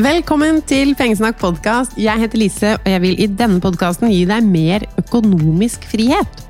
Velkommen 0.00 0.62
til 0.64 0.94
Pengesnakk 0.96 1.36
podkast. 1.36 1.92
Jeg 2.00 2.22
heter 2.22 2.40
Lise, 2.40 2.68
og 2.78 2.86
jeg 2.88 3.00
vil 3.02 3.18
i 3.20 3.26
denne 3.36 3.58
podkasten 3.60 4.08
gi 4.08 4.22
deg 4.24 4.46
mer 4.48 4.86
økonomisk 5.02 5.82
frihet. 5.90 6.40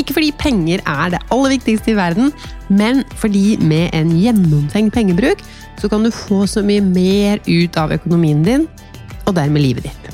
Ikke 0.00 0.14
fordi 0.16 0.30
penger 0.40 0.80
er 0.88 1.12
det 1.12 1.20
aller 1.34 1.52
viktigste 1.52 1.92
i 1.92 1.96
verden, 1.98 2.32
men 2.72 3.02
fordi 3.20 3.58
med 3.60 3.92
en 3.98 4.14
gjennomtenkt 4.16 4.96
pengebruk 4.96 5.44
så 5.82 5.92
kan 5.92 6.06
du 6.06 6.14
få 6.14 6.46
så 6.48 6.64
mye 6.64 6.80
mer 6.86 7.44
ut 7.44 7.76
av 7.76 7.92
økonomien 7.92 8.40
din, 8.46 8.64
og 9.26 9.36
dermed 9.36 9.66
livet 9.66 9.90
ditt. 9.90 10.10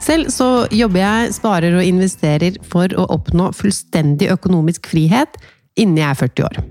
Selv 0.00 0.32
så 0.32 0.50
jobber 0.72 1.04
jeg, 1.04 1.36
sparer 1.36 1.76
og 1.82 1.84
investerer 1.84 2.56
for 2.72 2.88
å 2.96 3.10
oppnå 3.18 3.52
fullstendig 3.60 4.32
økonomisk 4.38 4.88
frihet 4.88 5.36
innen 5.76 6.00
jeg 6.00 6.08
er 6.14 6.22
40 6.24 6.48
år. 6.48 6.64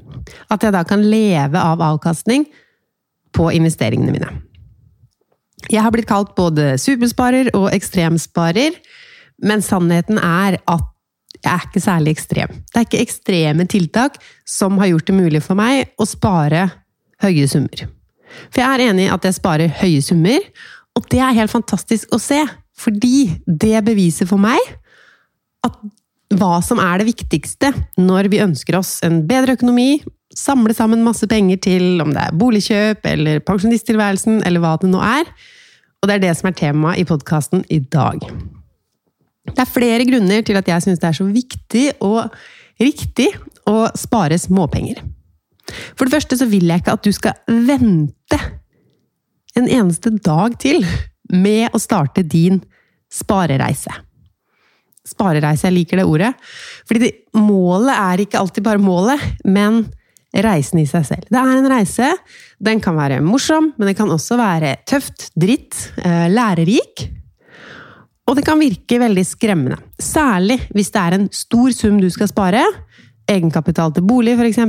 At 0.49 0.65
jeg 0.65 0.73
da 0.73 0.87
kan 0.89 1.05
leve 1.05 1.61
av 1.61 1.85
avkastning 1.93 2.49
på 3.35 3.51
investeringene 3.53 4.17
mine. 4.17 4.39
Jeg 5.67 5.83
har 5.83 5.91
blitt 5.93 6.09
kalt 6.09 6.31
både 6.37 6.77
supersparer 6.81 7.51
og 7.57 7.69
ekstremsparer, 7.75 8.77
men 9.43 9.63
sannheten 9.65 10.19
er 10.21 10.59
at 10.69 10.87
jeg 11.39 11.51
er 11.53 11.67
ikke 11.67 11.83
særlig 11.83 12.15
ekstrem. 12.15 12.55
Det 12.67 12.79
er 12.79 12.87
ikke 12.87 13.03
ekstreme 13.03 13.65
tiltak 13.69 14.17
som 14.47 14.79
har 14.81 14.91
gjort 14.91 15.07
det 15.07 15.15
mulig 15.15 15.41
for 15.45 15.59
meg 15.59 15.93
å 15.99 16.07
spare 16.09 16.65
høye 17.23 17.47
summer. 17.47 17.85
For 18.49 18.61
jeg 18.61 18.67
er 18.67 18.85
enig 18.89 19.07
i 19.07 19.13
at 19.13 19.25
jeg 19.25 19.37
sparer 19.37 19.77
høye 19.79 20.01
summer, 20.03 20.43
og 20.97 21.07
det 21.11 21.21
er 21.23 21.37
helt 21.37 21.53
fantastisk 21.53 22.11
å 22.15 22.19
se. 22.21 22.41
Fordi 22.79 23.29
det 23.45 23.79
beviser 23.87 24.27
for 24.29 24.41
meg 24.41 24.59
at 25.67 25.79
hva 26.39 26.59
som 26.63 26.79
er 26.81 27.01
det 27.01 27.09
viktigste 27.09 27.71
når 27.99 28.29
vi 28.31 28.43
ønsker 28.43 28.77
oss 28.79 28.99
en 29.05 29.23
bedre 29.27 29.57
økonomi, 29.57 29.99
samle 30.35 30.75
sammen 30.77 31.03
masse 31.03 31.27
penger 31.27 31.59
til 31.65 32.03
om 32.03 32.13
det 32.13 32.27
er 32.27 32.35
boligkjøp 32.37 33.07
eller 33.09 33.41
pensjonisttilværelsen 33.47 34.43
eller 34.45 34.63
hva 34.63 34.75
det 34.81 34.91
nå 34.91 35.01
er. 35.03 35.31
Og 35.99 36.07
det 36.07 36.15
er 36.15 36.23
det 36.23 36.35
som 36.39 36.47
er 36.49 36.55
temaet 36.55 37.01
i 37.01 37.07
podkasten 37.07 37.65
i 37.67 37.81
dag. 37.83 38.21
Det 39.49 39.59
er 39.59 39.69
flere 39.69 40.05
grunner 40.07 40.43
til 40.45 40.59
at 40.59 40.67
jeg 40.69 40.85
syns 40.85 41.01
det 41.01 41.09
er 41.09 41.17
så 41.17 41.27
viktig 41.27 41.85
og 42.05 42.29
riktig 42.79 43.27
å 43.67 43.89
spare 43.99 44.37
småpenger. 44.39 45.01
For 45.97 46.07
det 46.07 46.15
første 46.15 46.37
så 46.39 46.47
vil 46.49 46.69
jeg 46.69 46.81
ikke 46.81 46.95
at 46.95 47.05
du 47.05 47.11
skal 47.13 47.57
vente 47.67 48.39
en 49.59 49.67
eneste 49.67 50.13
dag 50.23 50.55
til 50.61 50.85
med 51.29 51.75
å 51.75 51.81
starte 51.81 52.23
din 52.23 52.61
sparereise. 53.11 53.91
Sparereise, 55.09 55.67
jeg 55.67 55.75
liker 55.75 55.99
det 55.99 56.07
ordet. 56.07 56.31
Fordi 56.87 57.11
målet 57.37 57.95
er 57.95 58.23
ikke 58.23 58.39
alltid 58.39 58.65
bare 58.65 58.81
målet, 58.81 59.23
men 59.43 59.83
reisen 60.33 60.81
i 60.81 60.87
seg 60.89 61.05
selv. 61.07 61.29
Det 61.29 61.39
er 61.39 61.57
en 61.57 61.69
reise. 61.71 62.09
Den 62.61 62.81
kan 62.83 62.97
være 62.97 63.21
morsom, 63.25 63.71
men 63.77 63.89
den 63.89 63.97
kan 63.97 64.11
også 64.13 64.37
være 64.39 64.75
tøft, 64.89 65.29
dritt, 65.39 65.91
eh, 66.03 66.27
lærerik. 66.29 67.07
Og 68.29 68.37
det 68.37 68.45
kan 68.45 68.59
virke 68.61 68.99
veldig 69.01 69.25
skremmende. 69.25 69.79
Særlig 69.97 70.59
hvis 70.69 70.91
det 70.93 71.01
er 71.01 71.17
en 71.17 71.29
stor 71.33 71.73
sum 71.73 71.97
du 72.01 72.09
skal 72.13 72.29
spare. 72.29 72.61
Egenkapital 73.29 73.93
til 73.93 74.05
bolig, 74.05 74.37
f.eks. 74.37 74.59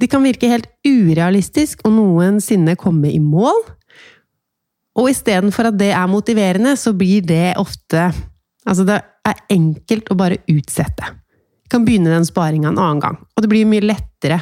Det 0.00 0.08
kan 0.10 0.24
virke 0.24 0.48
helt 0.48 0.68
urealistisk 0.86 1.84
og 1.84 1.92
noensinne 1.92 2.76
komme 2.80 3.12
i 3.12 3.20
mål. 3.20 3.60
Og 4.96 5.08
istedenfor 5.12 5.68
at 5.70 5.78
det 5.80 5.92
er 5.92 6.08
motiverende, 6.08 6.76
så 6.76 6.92
blir 6.96 7.24
det 7.24 7.54
ofte 7.60 8.10
Altså, 8.62 8.84
det 8.86 8.94
er 9.26 9.40
enkelt 9.50 10.10
å 10.12 10.14
bare 10.14 10.36
utsette. 10.46 11.08
Du 11.66 11.72
kan 11.72 11.82
begynne 11.82 12.12
den 12.12 12.26
sparinga 12.28 12.68
en 12.70 12.78
annen 12.78 13.00
gang, 13.02 13.16
og 13.18 13.42
det 13.42 13.48
blir 13.50 13.66
mye 13.66 13.82
lettere 13.82 14.36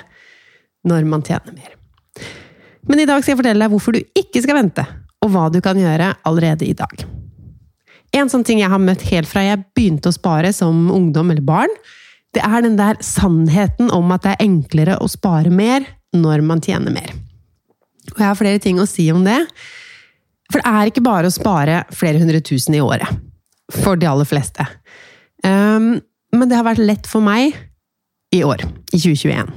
når 0.87 1.07
man 1.09 1.25
tjener 1.27 1.55
mer. 1.57 1.77
Men 2.89 3.03
i 3.03 3.07
dag 3.09 3.23
skal 3.23 3.35
jeg 3.35 3.41
fortelle 3.43 3.65
deg 3.65 3.73
hvorfor 3.73 3.97
du 3.97 4.01
ikke 4.19 4.43
skal 4.43 4.59
vente, 4.61 4.85
og 5.21 5.33
hva 5.35 5.49
du 5.53 5.61
kan 5.65 5.79
gjøre 5.79 6.15
allerede 6.27 6.67
i 6.67 6.77
dag. 6.77 7.05
En 8.17 8.31
sånn 8.31 8.45
ting 8.47 8.63
jeg 8.63 8.73
har 8.73 8.83
møtt 8.83 9.05
helt 9.13 9.29
fra 9.31 9.45
jeg 9.47 9.63
begynte 9.77 10.11
å 10.11 10.17
spare 10.17 10.51
som 10.57 10.89
ungdom 10.91 11.31
eller 11.31 11.45
barn, 11.47 11.73
det 12.35 12.43
er 12.47 12.63
den 12.63 12.79
der 12.79 12.99
sannheten 13.03 13.91
om 13.95 14.11
at 14.15 14.25
det 14.25 14.35
er 14.35 14.47
enklere 14.47 14.99
å 15.03 15.09
spare 15.11 15.51
mer 15.51 15.87
når 16.15 16.43
man 16.47 16.63
tjener 16.63 16.95
mer. 16.95 17.13
Og 18.11 18.19
jeg 18.19 18.27
har 18.27 18.39
flere 18.39 18.63
ting 18.63 18.81
å 18.83 18.89
si 18.89 19.09
om 19.13 19.23
det. 19.27 19.39
For 20.51 20.63
det 20.63 20.71
er 20.71 20.91
ikke 20.91 21.05
bare 21.07 21.31
å 21.31 21.35
spare 21.35 21.83
flere 21.95 22.23
hundre 22.23 22.41
tusen 22.43 22.75
i 22.75 22.83
året. 22.83 23.07
For 23.71 23.99
de 23.99 24.09
aller 24.11 24.27
fleste. 24.27 24.67
Um, 25.47 25.99
men 26.35 26.51
det 26.51 26.59
har 26.59 26.67
vært 26.67 26.83
lett 26.83 27.07
for 27.11 27.23
meg 27.23 27.55
i 28.35 28.43
år, 28.47 28.63
i 28.91 28.99
2021. 28.99 29.51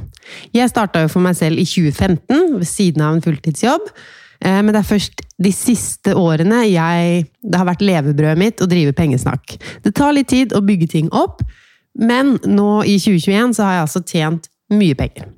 Jeg 0.56 0.72
starta 0.72 1.04
jo 1.04 1.12
for 1.12 1.24
meg 1.26 1.38
selv 1.40 1.62
i 1.62 1.66
2015, 1.68 2.60
ved 2.60 2.70
siden 2.70 3.04
av 3.06 3.18
en 3.18 3.24
fulltidsjobb. 3.26 3.90
Eh, 4.44 4.60
men 4.60 4.72
det 4.74 4.82
er 4.82 4.90
først 4.90 5.24
de 5.44 5.52
siste 5.56 6.16
årene 6.20 6.64
jeg, 6.70 7.28
det 7.42 7.60
har 7.60 7.70
vært 7.70 7.86
levebrødet 7.86 8.40
mitt 8.40 8.64
å 8.64 8.70
drive 8.70 8.96
pengesnakk. 8.98 9.58
Det 9.86 9.94
tar 9.96 10.16
litt 10.16 10.32
tid 10.34 10.56
å 10.56 10.64
bygge 10.66 10.90
ting 10.96 11.12
opp, 11.16 11.44
men 12.00 12.38
nå 12.50 12.84
i 12.90 12.98
2021 12.98 13.56
så 13.58 13.68
har 13.68 13.78
jeg 13.78 13.88
altså 13.88 14.04
tjent 14.10 14.50
mye 14.74 14.98
penger. 14.98 15.30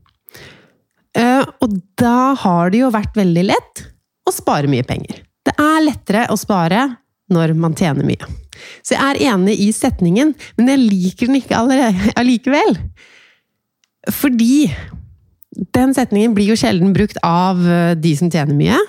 Eh, 1.15 1.43
og 1.63 1.79
da 1.99 2.35
har 2.41 2.71
det 2.71 2.83
jo 2.83 2.93
vært 2.93 3.17
veldig 3.17 3.45
lett 3.47 3.85
å 4.25 4.33
spare 4.33 4.69
mye 4.71 4.85
penger. 4.87 5.21
Det 5.45 5.53
er 5.61 5.83
lettere 5.85 6.25
å 6.33 6.37
spare 6.39 6.87
når 7.31 7.53
man 7.57 7.75
tjener 7.77 8.05
mye. 8.07 8.27
Så 8.85 8.95
jeg 8.95 9.01
er 9.03 9.33
enig 9.33 9.57
i 9.61 9.69
setningen, 9.75 10.33
men 10.57 10.71
jeg 10.71 10.83
liker 10.83 11.29
den 11.29 11.39
ikke 11.39 11.61
allikevel. 12.21 12.77
Fordi 14.13 14.67
den 15.75 15.95
setningen 15.95 16.35
blir 16.35 16.51
jo 16.51 16.59
sjelden 16.59 16.93
brukt 16.95 17.17
av 17.25 17.61
eh, 17.63 17.95
de 17.97 18.13
som 18.17 18.31
tjener 18.31 18.57
mye. 18.57 18.79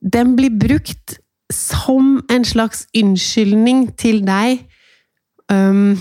Den 0.00 0.34
blir 0.38 0.54
brukt 0.54 1.18
som 1.52 2.18
en 2.30 2.44
slags 2.44 2.84
unnskyldning 2.96 3.88
til 3.98 4.20
deg 4.26 4.66
um, 5.52 5.96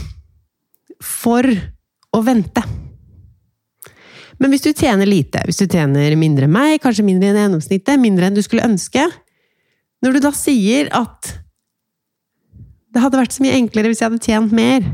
for 1.04 1.48
å 2.14 2.22
vente. 2.26 2.64
Men 4.38 4.54
hvis 4.54 4.66
du 4.68 4.70
tjener 4.74 5.10
lite, 5.10 5.42
hvis 5.48 5.62
du 5.64 5.66
tjener 5.66 6.14
mindre 6.20 6.46
enn 6.46 6.54
meg, 6.54 6.78
kanskje 6.84 7.06
mindre 7.08 7.32
enn 7.32 7.40
gjennomsnittet, 7.42 8.02
mindre 8.02 8.28
enn 8.28 8.38
du 8.38 8.44
skulle 8.46 8.68
ønske 8.68 9.08
Når 10.06 10.14
du 10.14 10.20
da 10.22 10.30
sier 10.36 10.92
at 10.94 11.32
det 12.94 13.02
hadde 13.02 13.18
vært 13.18 13.34
så 13.34 13.42
mye 13.44 13.56
enklere 13.58 13.90
hvis 13.90 14.04
jeg 14.04 14.12
hadde 14.12 14.26
tjent 14.26 14.54
mer 14.56 14.86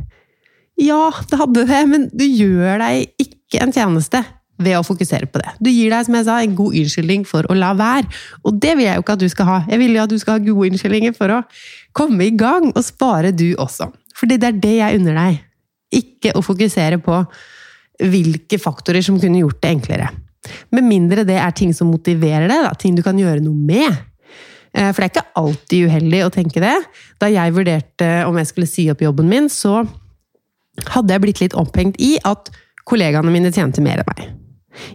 Ja, 0.81 1.11
det 1.29 1.37
hadde 1.37 1.67
det, 1.69 1.81
men 1.89 2.07
du 2.13 2.23
gjør 2.25 2.81
deg 2.81 3.11
ikke 3.21 3.61
en 3.61 3.73
tjeneste 3.75 4.23
ved 4.63 4.77
å 4.77 4.85
fokusere 4.85 5.27
på 5.29 5.41
det. 5.41 5.53
Du 5.63 5.69
gir 5.71 5.91
deg, 5.93 6.05
som 6.07 6.17
jeg 6.17 6.27
sa, 6.27 6.37
en 6.41 6.57
god 6.57 6.77
unnskyldning 6.79 7.25
for 7.27 7.47
å 7.49 7.57
la 7.57 7.73
være. 7.77 8.09
Og 8.45 8.59
det 8.61 8.75
vil 8.77 8.87
jeg 8.87 8.97
jo 8.97 9.03
ikke 9.05 9.15
at 9.17 9.23
du 9.23 9.29
skal 9.31 9.49
ha. 9.49 9.57
Jeg 9.69 9.81
vil 9.81 9.97
jo 9.97 10.03
at 10.03 10.13
du 10.13 10.19
skal 10.21 10.37
ha 10.37 10.45
gode 10.45 10.69
unnskyldninger 10.71 11.15
for 11.17 11.33
å 11.33 11.41
komme 11.97 12.27
i 12.27 12.35
gang 12.37 12.69
og 12.71 12.83
spare, 12.85 13.33
du 13.33 13.51
også. 13.61 13.89
Fordi 14.17 14.37
det 14.41 14.49
er 14.49 14.61
det 14.65 14.75
jeg 14.77 15.01
unner 15.01 15.19
deg. 15.19 15.41
Ikke 15.93 16.33
å 16.37 16.45
fokusere 16.45 17.01
på 17.03 17.19
hvilke 18.03 18.59
faktorer 18.61 19.05
som 19.05 19.19
kunne 19.21 19.41
gjort 19.43 19.61
det 19.63 19.73
enklere. 19.75 20.09
Med 20.73 20.85
mindre 20.85 21.25
det 21.27 21.37
er 21.39 21.53
ting 21.55 21.73
som 21.75 21.91
motiverer 21.93 22.49
deg, 22.49 22.65
da, 22.65 22.73
ting 22.77 22.97
du 22.97 23.03
kan 23.05 23.19
gjøre 23.19 23.43
noe 23.43 23.57
med. 23.57 24.01
Eh, 24.73 24.89
for 24.89 25.01
det 25.01 25.07
er 25.07 25.11
ikke 25.13 25.39
alltid 25.39 25.89
uheldig 25.89 26.23
å 26.25 26.31
tenke 26.33 26.63
det. 26.63 26.75
Da 27.21 27.29
jeg 27.31 27.55
vurderte 27.55 28.09
om 28.27 28.39
jeg 28.41 28.49
skulle 28.49 28.69
si 28.69 28.87
opp 28.91 29.03
jobben 29.05 29.29
min, 29.29 29.49
så 29.51 29.83
hadde 30.93 31.13
jeg 31.13 31.23
blitt 31.23 31.41
litt 31.43 31.57
opphengt 31.57 31.99
i 32.01 32.15
at 32.25 32.49
kollegaene 32.89 33.31
mine 33.31 33.51
tjente 33.53 33.83
mer 33.83 34.01
enn 34.01 34.09
meg. 34.09 34.31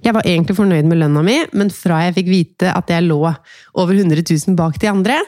Jeg 0.02 0.14
var 0.16 0.26
egentlig 0.26 0.56
fornøyd 0.58 0.88
med 0.90 0.98
lønna 0.98 1.22
mi, 1.22 1.38
men 1.54 1.70
fra 1.70 2.02
jeg 2.06 2.16
fikk 2.18 2.30
vite 2.32 2.72
at 2.74 2.90
jeg 2.90 3.06
lå 3.06 3.20
over 3.22 3.94
100 3.94 4.24
000 4.26 4.58
bak 4.58 4.78
de 4.82 4.90
andre, 4.90 5.18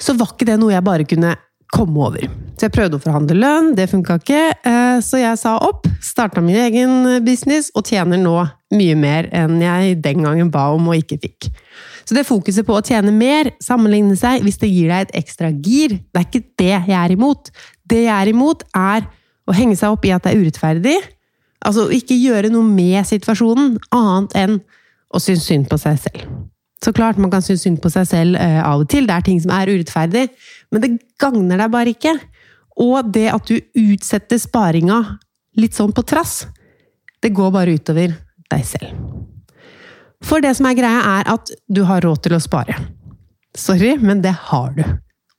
så 0.00 0.14
var 0.16 0.34
ikke 0.34 0.48
det 0.48 0.60
noe 0.60 0.72
jeg 0.72 0.86
bare 0.86 1.08
kunne 1.08 1.34
komme 1.70 2.02
over. 2.02 2.24
Så 2.58 2.66
jeg 2.66 2.74
prøvde 2.74 2.98
å 2.98 3.02
forhandle 3.02 3.36
lønn, 3.38 3.74
det 3.78 3.86
funka 3.90 4.16
ikke, 4.20 4.40
eh, 4.66 4.98
så 5.04 5.20
jeg 5.20 5.38
sa 5.38 5.56
opp. 5.62 5.86
Starta 6.02 6.42
min 6.42 6.58
egen 6.58 7.22
business 7.26 7.70
og 7.74 7.86
tjener 7.86 8.18
nå 8.18 8.34
mye 8.74 8.96
mer 8.98 9.28
enn 9.34 9.60
jeg 9.62 10.00
den 10.02 10.26
gangen 10.26 10.50
ba 10.50 10.68
om 10.74 10.90
og 10.90 10.98
ikke 10.98 11.20
fikk. 11.22 11.50
Så 12.06 12.16
det 12.16 12.26
fokuset 12.26 12.66
på 12.66 12.74
å 12.74 12.82
tjene 12.82 13.12
mer, 13.14 13.52
sammenligne 13.62 14.16
seg, 14.18 14.42
hvis 14.42 14.58
det 14.58 14.70
gir 14.72 14.90
deg 14.90 15.06
et 15.06 15.16
ekstra 15.22 15.52
gir, 15.54 15.94
det 16.10 16.18
er 16.18 16.26
ikke 16.26 16.46
det 16.58 16.72
jeg 16.74 16.96
er 16.98 17.14
imot. 17.14 17.52
Det 17.86 18.04
jeg 18.06 18.14
er 18.16 18.32
imot, 18.32 18.64
er 18.74 19.06
å 19.50 19.56
henge 19.56 19.78
seg 19.78 19.94
opp 19.94 20.06
i 20.06 20.12
at 20.14 20.24
det 20.24 20.34
er 20.34 20.44
urettferdig. 20.44 20.96
Altså 21.66 21.88
ikke 21.92 22.16
gjøre 22.16 22.52
noe 22.52 22.64
med 22.64 23.02
situasjonen, 23.08 23.74
annet 23.92 24.36
enn 24.38 24.60
å 25.10 25.20
synes 25.20 25.48
synd 25.48 25.68
på 25.70 25.78
seg 25.80 25.98
selv. 26.00 26.28
Så 26.80 26.94
klart 26.96 27.18
man 27.20 27.32
kan 27.32 27.44
synes 27.44 27.66
synd 27.66 27.80
på 27.82 27.90
seg 27.92 28.06
selv 28.08 28.38
uh, 28.40 28.62
av 28.64 28.84
og 28.84 28.88
til, 28.88 29.08
det 29.08 29.16
er 29.16 29.26
ting 29.26 29.40
som 29.42 29.52
er 29.52 29.68
urettferdig, 29.68 30.28
men 30.72 30.84
det 30.84 30.94
gagner 31.20 31.60
deg 31.60 31.74
bare 31.74 31.92
ikke. 31.92 32.14
Og 32.80 33.10
det 33.12 33.26
at 33.34 33.50
du 33.50 33.58
utsetter 33.76 34.40
sparinga 34.40 35.02
litt 35.60 35.76
sånn 35.76 35.92
på 35.92 36.06
trass, 36.08 36.46
det 37.20 37.34
går 37.36 37.52
bare 37.52 37.74
utover 37.76 38.14
deg 38.50 38.64
selv. 38.64 38.94
For 40.24 40.40
det 40.44 40.54
som 40.56 40.68
er 40.68 40.78
greia, 40.78 41.02
er 41.18 41.28
at 41.32 41.52
du 41.68 41.82
har 41.88 42.00
råd 42.04 42.24
til 42.24 42.36
å 42.36 42.40
spare. 42.40 42.76
Sorry, 43.56 43.96
men 44.00 44.22
det 44.24 44.32
har 44.48 44.72
du. 44.76 44.84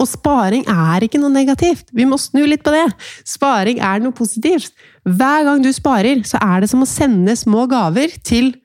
Og 0.02 0.10
sparing 0.10 0.66
er 0.70 1.06
ikke 1.06 1.20
noe 1.22 1.34
negativt. 1.34 1.92
Vi 1.94 2.08
må 2.10 2.18
snu 2.18 2.42
litt 2.50 2.64
på 2.66 2.74
det. 2.74 2.88
Sparing 3.28 3.82
er 3.86 4.02
noe 4.02 4.16
positivt. 4.18 4.74
Hver 5.06 5.46
gang 5.46 5.62
du 5.62 5.70
sparer, 5.74 6.24
så 6.26 6.42
er 6.42 6.64
det 6.64 6.72
som 6.72 6.82
å 6.82 6.90
sende 6.90 7.36
små 7.38 7.68
gaver 7.70 8.14
til 8.26 8.56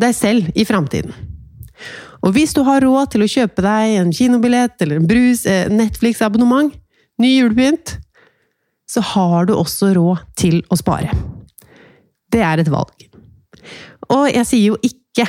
deg 0.00 0.16
selv 0.16 0.50
i 0.58 0.66
framtiden. 0.66 1.14
Og 2.20 2.34
hvis 2.36 2.52
du 2.56 2.62
har 2.66 2.82
råd 2.84 3.14
til 3.14 3.24
å 3.24 3.30
kjøpe 3.30 3.64
deg 3.64 3.96
en 4.00 4.12
kinobillett 4.12 4.82
eller 4.82 5.00
en 5.00 5.08
brus, 5.08 5.46
eh, 5.46 5.70
Netflix-abonnement, 5.72 6.74
ny 7.20 7.30
julepynt, 7.38 7.96
så 8.90 9.00
har 9.14 9.46
du 9.46 9.54
også 9.54 9.94
råd 9.96 10.24
til 10.36 10.60
å 10.68 10.76
spare. 10.76 11.14
Det 12.30 12.42
er 12.44 12.60
et 12.60 12.70
valg. 12.72 13.06
Og 14.10 14.26
jeg 14.32 14.46
sier 14.46 14.66
jo 14.72 14.76
ikke, 14.82 15.26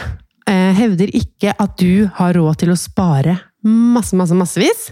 eh, 0.48 0.74
hevder 0.74 1.14
ikke 1.14 1.54
at 1.58 1.78
du 1.78 2.10
har 2.18 2.34
råd 2.34 2.58
til 2.58 2.74
å 2.74 2.80
spare 2.80 3.40
masse, 3.64 4.16
masse, 4.18 4.34
massevis. 4.34 4.92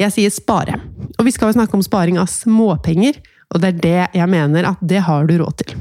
Jeg 0.00 0.14
sier 0.14 0.32
spare. 0.32 0.78
Og 1.18 1.26
vi 1.26 1.34
skal 1.34 1.50
jo 1.50 1.58
snakke 1.58 1.76
om 1.76 1.84
sparing 1.84 2.18
av 2.20 2.30
småpenger, 2.30 3.18
og 3.52 3.60
det 3.60 3.68
er 3.68 3.82
det 3.82 3.98
jeg 4.22 4.30
mener 4.32 4.70
at 4.72 4.80
det 4.80 5.02
har 5.04 5.28
du 5.28 5.36
råd 5.42 5.58
til. 5.62 5.76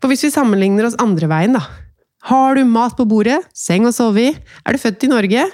For 0.00 0.10
hvis 0.10 0.24
vi 0.26 0.32
sammenligner 0.34 0.88
oss 0.88 0.98
andre 1.00 1.28
veien, 1.30 1.56
da. 1.56 1.62
Har 2.28 2.56
du 2.56 2.64
mat 2.68 2.96
på 2.98 3.06
bordet, 3.08 3.38
seng 3.56 3.86
å 3.88 3.94
sove 3.94 4.26
i, 4.28 4.30
er 4.34 4.76
du 4.76 4.80
født 4.80 5.06
i 5.06 5.12
Norge? 5.12 5.46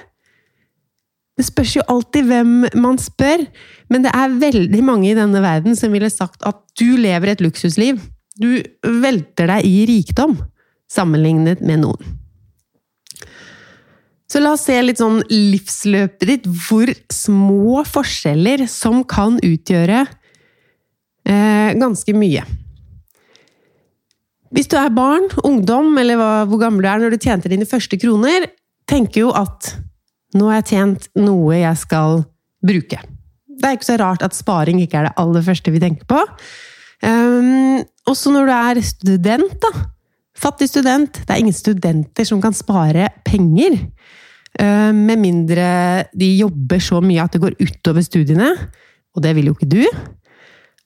Det 1.36 1.44
spørs 1.44 1.76
jo 1.76 1.84
alltid 1.92 2.26
hvem 2.30 2.52
man 2.80 2.98
spør, 2.98 3.44
men 3.92 4.06
det 4.06 4.12
er 4.16 4.38
veldig 4.40 4.82
mange 4.86 5.10
i 5.10 5.16
denne 5.18 5.42
verden 5.44 5.76
som 5.78 5.92
ville 5.94 6.10
sagt 6.10 6.42
at 6.48 6.62
du 6.80 6.96
lever 6.98 7.34
et 7.34 7.44
luksusliv. 7.44 8.00
Du 8.40 8.62
velter 8.82 9.50
deg 9.52 9.68
i 9.68 9.84
rikdom, 9.88 10.38
sammenlignet 10.90 11.62
med 11.64 11.84
noen. 11.84 12.16
Så 14.26 14.42
la 14.42 14.56
oss 14.56 14.66
se 14.66 14.76
litt 14.82 14.98
sånn 14.98 15.20
livsløpet 15.30 16.26
ditt, 16.26 16.46
hvor 16.66 16.90
små 17.14 17.82
forskjeller 17.86 18.64
som 18.70 19.04
kan 19.06 19.38
utgjøre 19.38 20.00
eh, 20.02 21.70
ganske 21.78 22.14
mye. 22.16 22.42
Hvis 24.54 24.70
du 24.70 24.76
er 24.78 24.94
barn, 24.94 25.28
ungdom, 25.46 25.92
eller 26.00 26.18
hva, 26.18 26.30
hvor 26.48 26.62
gammel 26.62 26.82
du 26.84 26.90
er 26.90 27.02
når 27.02 27.14
du 27.14 27.22
tjente 27.22 27.50
dine 27.52 27.66
første 27.68 27.98
kroner, 28.00 28.48
tenker 28.88 29.26
jo 29.26 29.34
at 29.36 29.74
nå 30.36 30.48
har 30.50 30.60
jeg 30.60 30.70
tjent 30.72 31.10
noe 31.18 31.58
jeg 31.58 31.78
skal 31.80 32.24
bruke. 32.66 32.98
Det 33.56 33.68
er 33.68 33.76
ikke 33.76 33.88
så 33.88 33.98
rart 34.00 34.24
at 34.26 34.36
sparing 34.36 34.80
ikke 34.82 35.00
er 35.00 35.08
det 35.08 35.18
aller 35.22 35.44
første 35.44 35.72
vi 35.72 35.82
tenker 35.82 36.08
på. 36.10 36.18
Um, 37.04 37.84
også 38.08 38.32
når 38.32 38.48
du 38.48 38.54
er 38.56 38.80
student, 38.84 39.54
da. 39.62 39.86
Fattig 40.36 40.68
student. 40.68 41.22
Det 41.24 41.32
er 41.32 41.40
ingen 41.40 41.56
studenter 41.56 42.26
som 42.28 42.42
kan 42.44 42.56
spare 42.56 43.08
penger. 43.24 43.78
Uh, 44.56 44.92
med 44.96 45.20
mindre 45.20 45.66
de 46.16 46.30
jobber 46.38 46.80
så 46.80 47.02
mye 47.04 47.24
at 47.24 47.34
det 47.34 47.42
går 47.42 47.58
utover 47.60 48.04
studiene. 48.04 48.52
Og 49.16 49.24
det 49.24 49.34
vil 49.36 49.50
jo 49.50 49.56
ikke 49.56 49.68
du. 49.68 49.82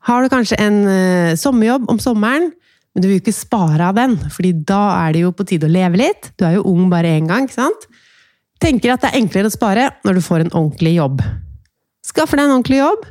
Har 0.09 0.25
du 0.25 0.33
kanskje 0.33 0.59
en 0.63 0.81
uh, 0.89 1.37
sommerjobb 1.39 1.91
om 1.93 2.01
sommeren, 2.03 2.51
men 2.91 3.03
du 3.03 3.07
vil 3.07 3.19
jo 3.19 3.23
ikke 3.23 3.37
spare 3.37 3.91
av 3.91 3.99
den, 3.99 4.17
fordi 4.35 4.51
da 4.67 4.81
er 5.05 5.15
det 5.15 5.23
jo 5.23 5.35
på 5.37 5.47
tide 5.47 5.69
å 5.69 5.71
leve 5.71 6.01
litt. 6.01 6.33
Du 6.41 6.47
er 6.49 6.57
jo 6.57 6.67
ung 6.73 6.89
bare 6.91 7.13
én 7.21 7.29
gang, 7.31 7.47
ikke 7.47 7.61
sant? 7.61 7.87
Tenker 8.61 8.93
at 8.93 9.05
det 9.05 9.13
er 9.13 9.21
enklere 9.21 9.49
å 9.49 9.55
spare 9.55 9.87
når 10.05 10.19
du 10.19 10.25
får 10.25 10.45
en 10.45 10.53
ordentlig 10.53 10.97
jobb. 10.97 11.23
Skaffer 12.07 12.41
deg 12.41 12.49
en 12.49 12.57
ordentlig 12.57 12.81
jobb. 12.81 13.07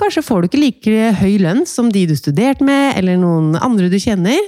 Kanskje 0.00 0.24
får 0.24 0.40
du 0.40 0.48
ikke 0.48 0.62
like 0.62 1.10
høy 1.18 1.34
lønn 1.42 1.66
som 1.68 1.90
de 1.92 2.06
du 2.08 2.14
studerte 2.16 2.64
med, 2.64 2.94
eller 2.96 3.18
noen 3.20 3.58
andre 3.60 3.90
du 3.92 3.98
kjenner. 4.00 4.38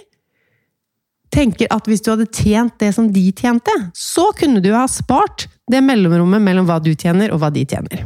Tenker 1.33 1.71
at 1.73 1.87
hvis 1.89 2.03
du 2.05 2.13
hadde 2.13 2.29
tjent 2.29 2.75
det 2.83 2.93
som 2.97 3.09
de 3.13 3.29
tjente, 3.33 3.73
så 3.97 4.29
kunne 4.37 4.61
du 4.65 4.73
ha 4.77 4.85
spart 4.91 5.47
det 5.71 5.81
mellomrommet 5.85 6.43
mellom 6.45 6.69
hva 6.69 6.81
du 6.83 6.93
tjener 6.93 7.33
og 7.33 7.41
hva 7.41 7.49
de 7.55 7.65
tjener. 7.65 8.05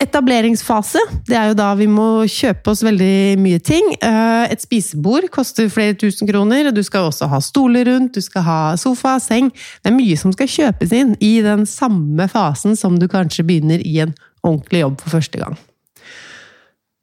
Etableringsfase, 0.00 1.00
det 1.28 1.36
er 1.36 1.50
jo 1.50 1.56
da 1.58 1.68
vi 1.76 1.84
må 1.90 2.24
kjøpe 2.24 2.72
oss 2.72 2.80
veldig 2.86 3.36
mye 3.42 3.60
ting. 3.60 3.84
Eh, 4.00 4.46
et 4.48 4.62
spisebord 4.64 5.26
koster 5.34 5.68
flere 5.68 5.92
tusen 6.00 6.28
kroner, 6.30 6.70
og 6.70 6.78
du 6.78 6.80
skal 6.86 7.10
også 7.10 7.28
ha 7.28 7.40
stoler 7.44 7.84
rundt, 7.84 8.16
du 8.16 8.24
skal 8.24 8.46
ha 8.46 8.60
sofa, 8.80 9.18
seng. 9.20 9.50
Det 9.52 9.92
er 9.92 9.98
mye 9.98 10.16
som 10.16 10.32
skal 10.32 10.48
kjøpes 10.48 10.94
inn 10.96 11.12
i 11.20 11.34
den 11.44 11.66
samme 11.68 12.30
fasen 12.32 12.78
som 12.80 12.96
du 12.96 13.10
kanskje 13.12 13.44
begynner 13.44 13.84
i 13.84 13.98
en 14.06 14.16
ordentlig 14.40 14.80
jobb 14.86 14.96
for 15.04 15.18
første 15.18 15.42
gang. 15.42 15.60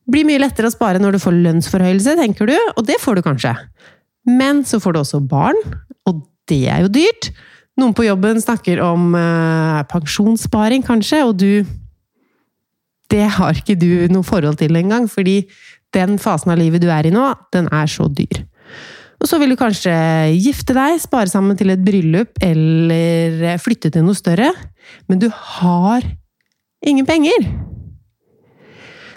Det 0.07 0.15
blir 0.15 0.25
mye 0.25 0.41
lettere 0.41 0.71
å 0.71 0.73
spare 0.73 1.03
når 1.03 1.15
du 1.17 1.21
får 1.21 1.37
lønnsforhøyelse, 1.37 2.17
tenker 2.17 2.49
du, 2.49 2.57
og 2.73 2.85
det 2.87 2.97
får 3.03 3.19
du 3.19 3.27
kanskje. 3.29 3.53
Men 4.27 4.63
så 4.67 4.81
får 4.83 4.93
du 4.93 5.01
også 5.01 5.21
barn, 5.23 5.57
og 6.07 6.25
det 6.51 6.65
er 6.71 6.83
jo 6.85 6.91
dyrt. 6.99 7.31
Noen 7.77 7.93
på 7.95 8.07
jobben 8.07 8.41
snakker 8.41 8.81
om 8.83 9.13
eh, 9.15 9.81
pensjonssparing, 9.91 10.83
kanskje, 10.85 11.23
og 11.27 11.37
du 11.39 11.51
det 13.07 13.23
har 13.37 13.55
ikke 13.55 13.77
du 13.79 14.07
noe 14.11 14.25
forhold 14.27 14.57
til 14.59 14.75
engang, 14.75 15.05
fordi 15.07 15.45
den 15.95 16.17
fasen 16.19 16.51
av 16.51 16.59
livet 16.59 16.83
du 16.83 16.89
er 16.91 17.07
i 17.07 17.13
nå, 17.13 17.23
den 17.55 17.69
er 17.71 17.87
så 17.87 18.09
dyr. 18.11 18.41
Og 19.17 19.29
så 19.29 19.39
vil 19.41 19.53
du 19.53 19.57
kanskje 19.57 19.93
gifte 20.35 20.75
deg, 20.77 20.99
spare 21.01 21.31
sammen 21.31 21.57
til 21.57 21.71
et 21.73 21.81
bryllup 21.81 22.37
eller 22.43 23.57
flytte 23.63 23.89
til 23.93 24.05
noe 24.05 24.17
større, 24.17 24.51
men 25.09 25.23
du 25.23 25.29
har 25.31 26.05
ingen 26.85 27.07
penger. 27.07 27.47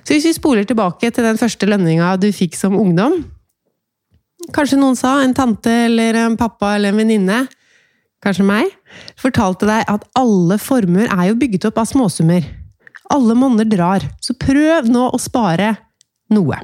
Så 0.01 0.15
hvis 0.15 0.31
vi 0.31 0.39
spoler 0.39 0.65
tilbake 0.65 1.11
til 1.13 1.27
den 1.27 1.39
første 1.39 1.69
lønninga 1.69 2.15
du 2.23 2.31
fikk 2.35 2.57
som 2.57 2.79
ungdom 2.79 3.21
Kanskje 4.49 4.79
noen 4.81 4.97
sa, 4.97 5.19
en 5.21 5.37
tante 5.37 5.73
eller 5.87 6.17
en 6.23 6.37
pappa 6.41 6.75
eller 6.77 6.95
en 6.95 7.03
venninne, 7.03 7.43
kanskje 8.25 8.45
meg, 8.49 8.73
fortalte 9.21 9.69
deg 9.69 9.85
at 9.89 10.07
alle 10.19 10.57
formuer 10.61 11.11
er 11.13 11.31
jo 11.31 11.39
bygget 11.41 11.69
opp 11.69 11.81
av 11.83 11.89
småsummer. 11.93 12.47
Alle 13.13 13.37
monner 13.37 13.69
drar, 13.69 14.05
så 14.23 14.37
prøv 14.39 14.89
nå 14.89 15.11
å 15.13 15.21
spare 15.21 15.75
noe. 16.33 16.59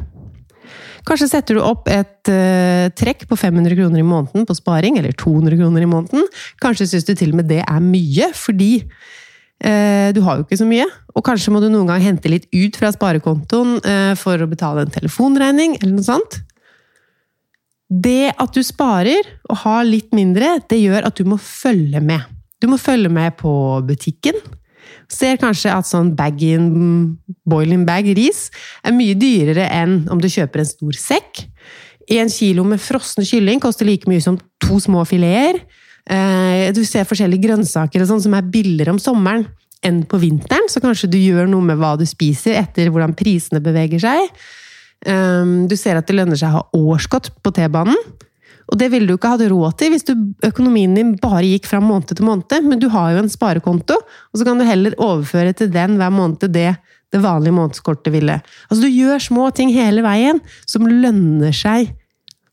Kanskje 1.07 1.29
setter 1.31 1.59
du 1.59 1.63
opp 1.63 1.87
et 1.93 2.31
uh, 2.33 2.89
trekk 2.99 3.29
på 3.31 3.39
500 3.39 3.77
kroner 3.79 4.03
i 4.03 4.07
måneden 4.07 4.47
på 4.49 4.57
sparing, 4.59 4.99
eller 4.99 5.15
200 5.15 5.59
kroner 5.61 5.85
i 5.85 5.91
måneden. 5.91 6.27
Kanskje 6.63 6.89
syns 6.91 7.07
du 7.07 7.15
til 7.15 7.31
og 7.31 7.43
med 7.43 7.51
det 7.53 7.61
er 7.63 7.85
mye, 7.85 8.33
fordi 8.35 8.73
uh, 8.83 10.11
du 10.17 10.21
har 10.27 10.41
jo 10.41 10.47
ikke 10.47 10.59
så 10.59 10.67
mye. 10.67 10.89
Og 11.15 11.23
kanskje 11.29 11.55
må 11.55 11.63
du 11.63 11.69
noen 11.71 11.93
gang 11.93 12.03
hente 12.03 12.33
litt 12.33 12.49
ut 12.51 12.79
fra 12.81 12.91
sparekontoen 12.95 13.79
uh, 13.85 14.13
for 14.19 14.43
å 14.43 14.51
betale 14.51 14.83
en 14.83 14.97
telefonregning, 14.97 15.79
eller 15.79 15.95
noe 15.95 16.09
sånt. 16.09 16.41
Det 17.87 18.33
at 18.35 18.55
du 18.55 18.63
sparer 18.67 19.29
og 19.47 19.61
har 19.63 19.87
litt 19.87 20.15
mindre, 20.17 20.57
det 20.67 20.81
gjør 20.81 21.07
at 21.07 21.19
du 21.19 21.29
må 21.29 21.39
følge 21.39 22.01
med. 22.03 22.25
Du 22.61 22.67
må 22.71 22.79
følge 22.81 23.11
med 23.13 23.37
på 23.39 23.53
butikken. 23.87 24.39
Ser 25.13 25.39
kanskje 25.39 25.71
at 25.71 25.87
sånn 25.87 26.15
bag-in, 26.19 26.67
boiling 27.47 27.85
bag 27.87 28.09
ris 28.19 28.49
er 28.83 28.95
mye 28.97 29.15
dyrere 29.19 29.69
enn 29.71 30.01
om 30.11 30.23
du 30.23 30.27
kjøper 30.31 30.63
en 30.63 30.71
stor 30.71 30.99
sekk. 30.99 31.45
En 32.11 32.31
kilo 32.31 32.65
med 32.67 32.83
frossen 32.83 33.27
kylling 33.27 33.63
koster 33.63 33.87
like 33.87 34.11
mye 34.11 34.23
som 34.23 34.39
to 34.63 34.81
små 34.83 35.05
fileter. 35.07 35.61
Eh, 36.07 36.73
du 36.75 36.83
ser 36.87 37.07
forskjellige 37.07 37.49
grønnsaker 37.49 38.03
og 38.03 38.11
sånn 38.11 38.23
som 38.27 38.35
er 38.39 38.51
billigere 38.51 38.95
om 38.95 39.01
sommeren 39.03 39.47
enn 39.87 40.03
på 40.09 40.19
vinteren, 40.23 40.67
så 40.71 40.81
kanskje 40.83 41.11
du 41.13 41.19
gjør 41.19 41.51
noe 41.51 41.63
med 41.63 41.79
hva 41.79 41.95
du 41.99 42.07
spiser 42.09 42.57
etter 42.59 42.91
hvordan 42.91 43.15
prisene 43.19 43.63
beveger 43.63 44.03
seg. 44.03 44.31
Eh, 45.05 45.53
du 45.69 45.77
ser 45.77 45.99
at 45.99 46.09
det 46.09 46.17
lønner 46.17 46.39
seg 46.39 46.55
å 46.55 46.63
ha 46.63 46.95
årskott 46.95 47.35
på 47.43 47.53
T-banen. 47.57 47.99
Og 48.67 48.79
det 48.81 48.89
ville 48.91 49.07
du 49.07 49.15
ikke 49.15 49.31
hatt 49.37 49.45
råd 49.47 49.77
til 49.79 49.93
hvis 49.95 50.07
du, 50.09 50.15
økonomien 50.47 50.97
din 50.97 51.15
bare 51.23 51.47
gikk 51.47 51.69
fra 51.71 51.79
måned 51.83 52.11
til 52.11 52.27
måned, 52.27 52.67
men 52.67 52.81
du 52.83 52.89
har 52.91 53.13
jo 53.15 53.23
en 53.23 53.31
sparekonto, 53.31 53.95
og 53.95 54.41
så 54.41 54.47
kan 54.47 54.59
du 54.59 54.67
heller 54.67 54.97
overføre 54.99 55.55
til 55.55 55.71
den 55.71 55.95
hver 56.01 56.11
måned 56.15 56.49
det 56.51 56.73
det 57.15 57.21
vanlige 57.23 57.55
månedskortet 57.55 58.11
ville. 58.11 58.41
Altså 58.67 58.83
Du 58.83 58.91
gjør 58.91 59.23
små 59.23 59.51
ting 59.55 59.71
hele 59.75 60.03
veien 60.05 60.41
som 60.67 60.89
lønner 60.89 61.55
seg 61.55 61.93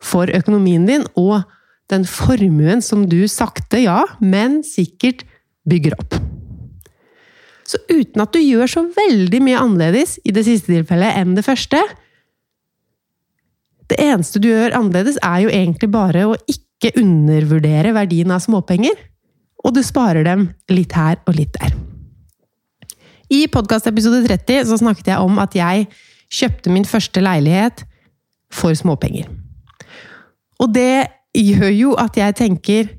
for 0.03 0.29
økonomien 0.29 0.85
din, 0.85 1.07
og 1.17 1.41
den 1.91 2.05
formuen 2.07 2.83
som 2.83 3.07
du 3.09 3.23
sakte, 3.27 3.81
ja, 3.83 4.03
men 4.21 4.61
sikkert 4.67 5.25
bygger 5.69 5.97
opp. 5.97 6.19
Så 7.67 7.79
uten 7.89 8.21
at 8.21 8.33
du 8.35 8.41
gjør 8.43 8.69
så 8.69 8.83
veldig 8.93 9.39
mye 9.43 9.59
annerledes 9.59 10.17
i 10.27 10.33
det 10.35 10.45
siste 10.45 10.69
tilfellet 10.69 11.17
enn 11.17 11.33
det 11.37 11.45
første, 11.47 11.79
det 13.93 14.01
eneste 14.01 14.41
du 14.41 14.49
gjør 14.49 14.75
annerledes, 14.77 15.19
er 15.23 15.45
jo 15.45 15.53
egentlig 15.53 15.89
bare 15.93 16.27
å 16.27 16.37
ikke 16.49 16.93
undervurdere 16.99 17.93
verdien 17.95 18.33
av 18.33 18.43
småpenger, 18.43 18.97
og 19.63 19.75
du 19.75 19.83
sparer 19.85 20.25
dem 20.27 20.49
litt 20.73 20.95
her 20.97 21.21
og 21.27 21.37
litt 21.37 21.53
der. 21.55 21.75
I 23.33 23.45
podkastepisode 23.51 24.25
30 24.27 24.67
så 24.69 24.77
snakket 24.81 25.13
jeg 25.13 25.23
om 25.23 25.39
at 25.41 25.55
jeg 25.57 25.87
kjøpte 26.33 26.73
min 26.73 26.85
første 26.87 27.21
leilighet 27.23 27.85
for 28.53 28.75
småpenger. 28.77 29.29
Og 30.61 30.73
det 30.73 31.07
gjør 31.33 31.71
jo 31.73 31.95
at 32.01 32.17
jeg 32.19 32.37
tenker 32.37 32.91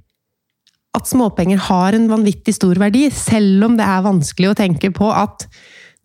at 0.94 1.10
småpenger 1.10 1.60
har 1.68 1.94
en 1.96 2.08
vanvittig 2.10 2.54
stor 2.56 2.78
verdi, 2.78 3.08
selv 3.10 3.66
om 3.68 3.78
det 3.78 3.86
er 3.86 4.06
vanskelig 4.06 4.52
å 4.52 4.58
tenke 4.58 4.90
på 4.94 5.10
at 5.10 5.46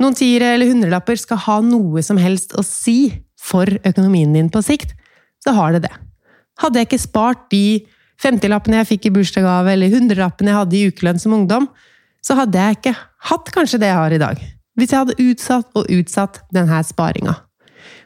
noen 0.01 0.17
tiere 0.17 0.53
eller 0.55 0.71
hundrelapper 0.71 1.19
skal 1.19 1.41
ha 1.45 1.57
noe 1.65 2.01
som 2.05 2.19
helst 2.21 2.55
å 2.57 2.63
si 2.65 3.11
for 3.39 3.69
økonomien 3.87 4.33
din 4.35 4.51
på 4.51 4.61
sikt, 4.65 4.93
så 5.43 5.55
har 5.55 5.75
det 5.75 5.85
det. 5.87 5.95
Hadde 6.59 6.81
jeg 6.81 6.89
ikke 6.89 7.01
spart 7.01 7.45
de 7.53 7.81
50-lappene 8.19 8.81
jeg 8.81 8.91
fikk 8.93 9.07
i 9.07 9.13
bursdagsgave, 9.15 9.73
eller 9.73 9.93
100-lappene 9.95 10.51
jeg 10.51 10.59
hadde 10.59 10.77
i 10.77 10.87
ukelønn 10.91 11.21
som 11.21 11.35
ungdom, 11.37 11.69
så 12.25 12.35
hadde 12.35 12.59
jeg 12.59 12.79
ikke 12.79 12.95
hatt 13.29 13.51
kanskje 13.55 13.79
det 13.79 13.91
jeg 13.91 13.99
har 13.99 14.15
i 14.15 14.21
dag. 14.21 14.41
Hvis 14.79 14.91
jeg 14.91 15.03
hadde 15.03 15.21
utsatt 15.23 15.79
og 15.79 15.87
utsatt 15.91 16.41
denne 16.55 16.81
sparinga. 16.87 17.37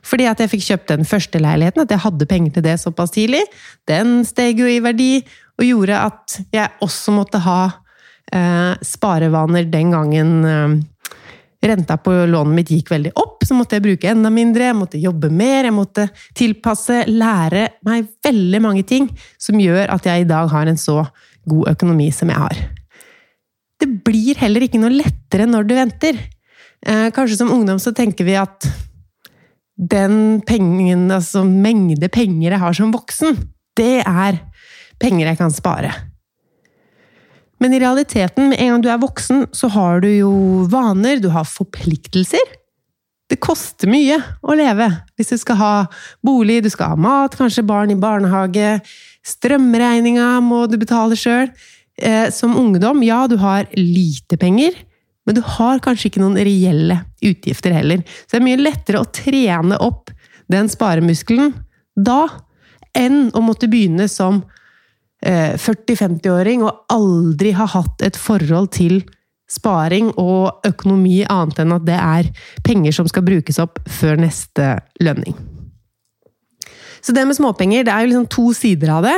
Fordi 0.04 0.28
at 0.28 0.42
jeg 0.42 0.52
fikk 0.52 0.66
kjøpt 0.68 0.92
den 0.92 1.08
første 1.08 1.40
leiligheten, 1.42 1.86
at 1.86 1.94
jeg 1.94 2.04
hadde 2.04 2.28
penger 2.30 2.58
til 2.58 2.66
det 2.66 2.76
såpass 2.82 3.14
tidlig. 3.16 3.42
Den 3.90 4.22
steg 4.28 4.60
jo 4.60 4.68
i 4.70 4.82
verdi, 4.84 5.24
og 5.58 5.66
gjorde 5.68 6.02
at 6.10 6.38
jeg 6.54 6.72
også 6.84 7.14
måtte 7.16 7.42
ha 7.46 7.60
eh, 8.34 8.74
sparevaner 8.84 9.70
den 9.72 9.94
gangen 9.94 10.34
eh, 10.50 10.76
renta 11.64 11.98
på 11.98 12.14
lånet 12.30 12.58
mitt 12.58 12.72
gikk 12.74 12.92
veldig 12.94 13.14
opp. 13.20 13.44
Så 13.48 13.56
måtte 13.58 13.78
jeg 13.78 13.86
bruke 13.86 14.12
enda 14.12 14.32
mindre, 14.34 14.70
jeg 14.70 14.78
måtte 14.78 15.02
jobbe 15.02 15.30
mer, 15.34 15.68
jeg 15.68 15.76
måtte 15.76 16.08
tilpasse, 16.38 17.04
lære 17.10 17.68
meg 17.88 18.08
veldig 18.26 18.62
mange 18.64 18.86
ting 18.88 19.10
som 19.42 19.60
gjør 19.60 19.92
at 19.96 20.08
jeg 20.08 20.24
i 20.24 20.30
dag 20.30 20.52
har 20.52 20.70
en 20.70 20.80
så 20.80 21.02
god 21.50 21.74
økonomi 21.74 22.10
som 22.16 22.32
jeg 22.32 22.40
har. 22.40 22.62
Det 23.82 23.90
blir 24.06 24.40
heller 24.40 24.64
ikke 24.64 24.80
noe 24.80 24.94
lettere 24.94 25.48
når 25.50 25.68
du 25.68 25.76
venter. 25.76 26.24
Eh, 26.86 27.10
kanskje 27.16 27.40
som 27.42 27.52
ungdom 27.52 27.82
så 27.84 27.92
tenker 27.96 28.28
vi 28.28 28.38
at 28.40 28.68
den 29.76 30.42
pengen, 30.46 31.10
altså 31.12 31.44
mengde 31.44 32.08
penger 32.14 32.54
jeg 32.54 32.62
har 32.62 32.76
som 32.78 32.94
voksen, 32.94 33.40
det 33.76 34.04
er 34.06 34.40
penger 35.02 35.32
jeg 35.32 35.40
kan 35.40 35.54
spare. 35.54 35.92
Men 37.64 37.74
i 37.74 37.80
realiteten, 37.80 38.50
med 38.52 38.60
en 38.60 38.74
gang 38.74 38.82
du 38.84 38.90
er 38.92 39.00
voksen, 39.00 39.46
så 39.56 39.70
har 39.72 40.02
du 40.04 40.10
jo 40.12 40.34
vaner, 40.68 41.22
du 41.24 41.30
har 41.32 41.48
forpliktelser. 41.48 42.58
Det 43.32 43.40
koster 43.40 43.88
mye 43.88 44.18
å 44.44 44.56
leve 44.60 44.90
hvis 45.16 45.32
du 45.32 45.38
skal 45.40 45.58
ha 45.62 45.76
bolig, 46.28 46.60
du 46.66 46.68
skal 46.74 46.92
ha 46.92 46.98
mat, 47.00 47.38
kanskje 47.40 47.64
barn 47.64 47.94
i 47.94 48.00
barnehage. 48.00 48.82
Strømregninga 49.24 50.28
må 50.44 50.66
du 50.68 50.76
betale 50.82 51.16
sjøl. 51.16 51.54
Eh, 51.96 52.28
som 52.36 52.58
ungdom, 52.60 53.00
ja, 53.06 53.22
du 53.32 53.38
har 53.40 53.70
lite 53.78 54.36
penger, 54.42 54.76
men 55.24 55.38
du 55.38 55.44
har 55.56 55.80
kanskje 55.86 56.10
ikke 56.10 56.24
noen 56.24 56.36
reelle 56.44 57.00
utgifter 57.24 57.78
heller. 57.78 58.04
Så 58.26 58.36
det 58.36 58.42
er 58.42 58.48
mye 58.50 58.60
lettere 58.60 59.00
å 59.06 59.08
trene 59.08 59.80
opp 59.80 60.12
den 60.52 60.68
sparemuskelen 60.68 61.54
da 61.96 62.26
enn 62.98 63.30
å 63.32 63.46
måtte 63.46 63.72
begynne 63.72 64.10
som 64.12 64.44
40-50-åring 65.24 66.64
eh, 66.64 66.68
og 66.68 66.94
aldri 66.94 67.54
har 67.56 67.72
hatt 67.74 68.04
et 68.06 68.20
forhold 68.20 68.72
til 68.76 69.02
sparing 69.54 70.12
og 70.20 70.66
økonomi 70.68 71.22
annet 71.30 71.62
enn 71.62 71.76
at 71.76 71.86
det 71.88 71.98
er 72.00 72.30
penger 72.66 72.96
som 72.96 73.10
skal 73.10 73.26
brukes 73.28 73.60
opp 73.62 73.82
før 73.88 74.22
neste 74.24 74.78
lønning. 75.04 75.36
Så 77.04 77.12
det 77.16 77.26
med 77.28 77.36
småpenger, 77.36 77.84
det 77.84 77.92
er 77.92 78.06
jo 78.06 78.14
liksom 78.14 78.30
to 78.32 78.46
sider 78.56 78.94
av 78.96 79.04
det. 79.06 79.18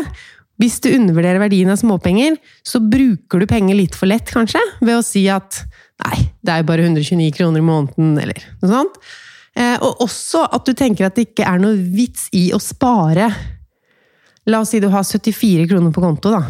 Hvis 0.62 0.80
du 0.82 0.90
undervurderer 0.90 1.42
verdien 1.44 1.70
av 1.70 1.78
småpenger, 1.78 2.40
så 2.66 2.82
bruker 2.82 3.42
du 3.42 3.48
penger 3.50 3.78
litt 3.78 3.98
for 3.98 4.10
lett, 4.10 4.32
kanskje, 4.32 4.62
ved 4.82 4.98
å 4.98 5.06
si 5.06 5.28
at 5.30 5.62
nei, 6.06 6.26
det 6.42 6.54
er 6.54 6.64
jo 6.64 6.70
bare 6.72 6.88
129 6.88 7.30
kroner 7.36 7.62
i 7.62 7.68
måneden, 7.68 8.16
eller 8.22 8.40
noe 8.64 8.72
sånt. 8.72 8.98
Eh, 9.56 9.76
og 9.84 10.02
også 10.04 10.46
at 10.56 10.66
du 10.68 10.74
tenker 10.76 11.08
at 11.08 11.16
det 11.16 11.30
ikke 11.30 11.46
er 11.48 11.62
noe 11.62 11.78
vits 11.78 12.28
i 12.36 12.50
å 12.56 12.60
spare 12.60 13.30
La 14.50 14.62
oss 14.62 14.72
si 14.74 14.82
du 14.82 14.88
har 14.94 15.06
74 15.06 15.66
kroner 15.70 15.94
på 15.94 16.04
konto, 16.04 16.32
da. 16.34 16.44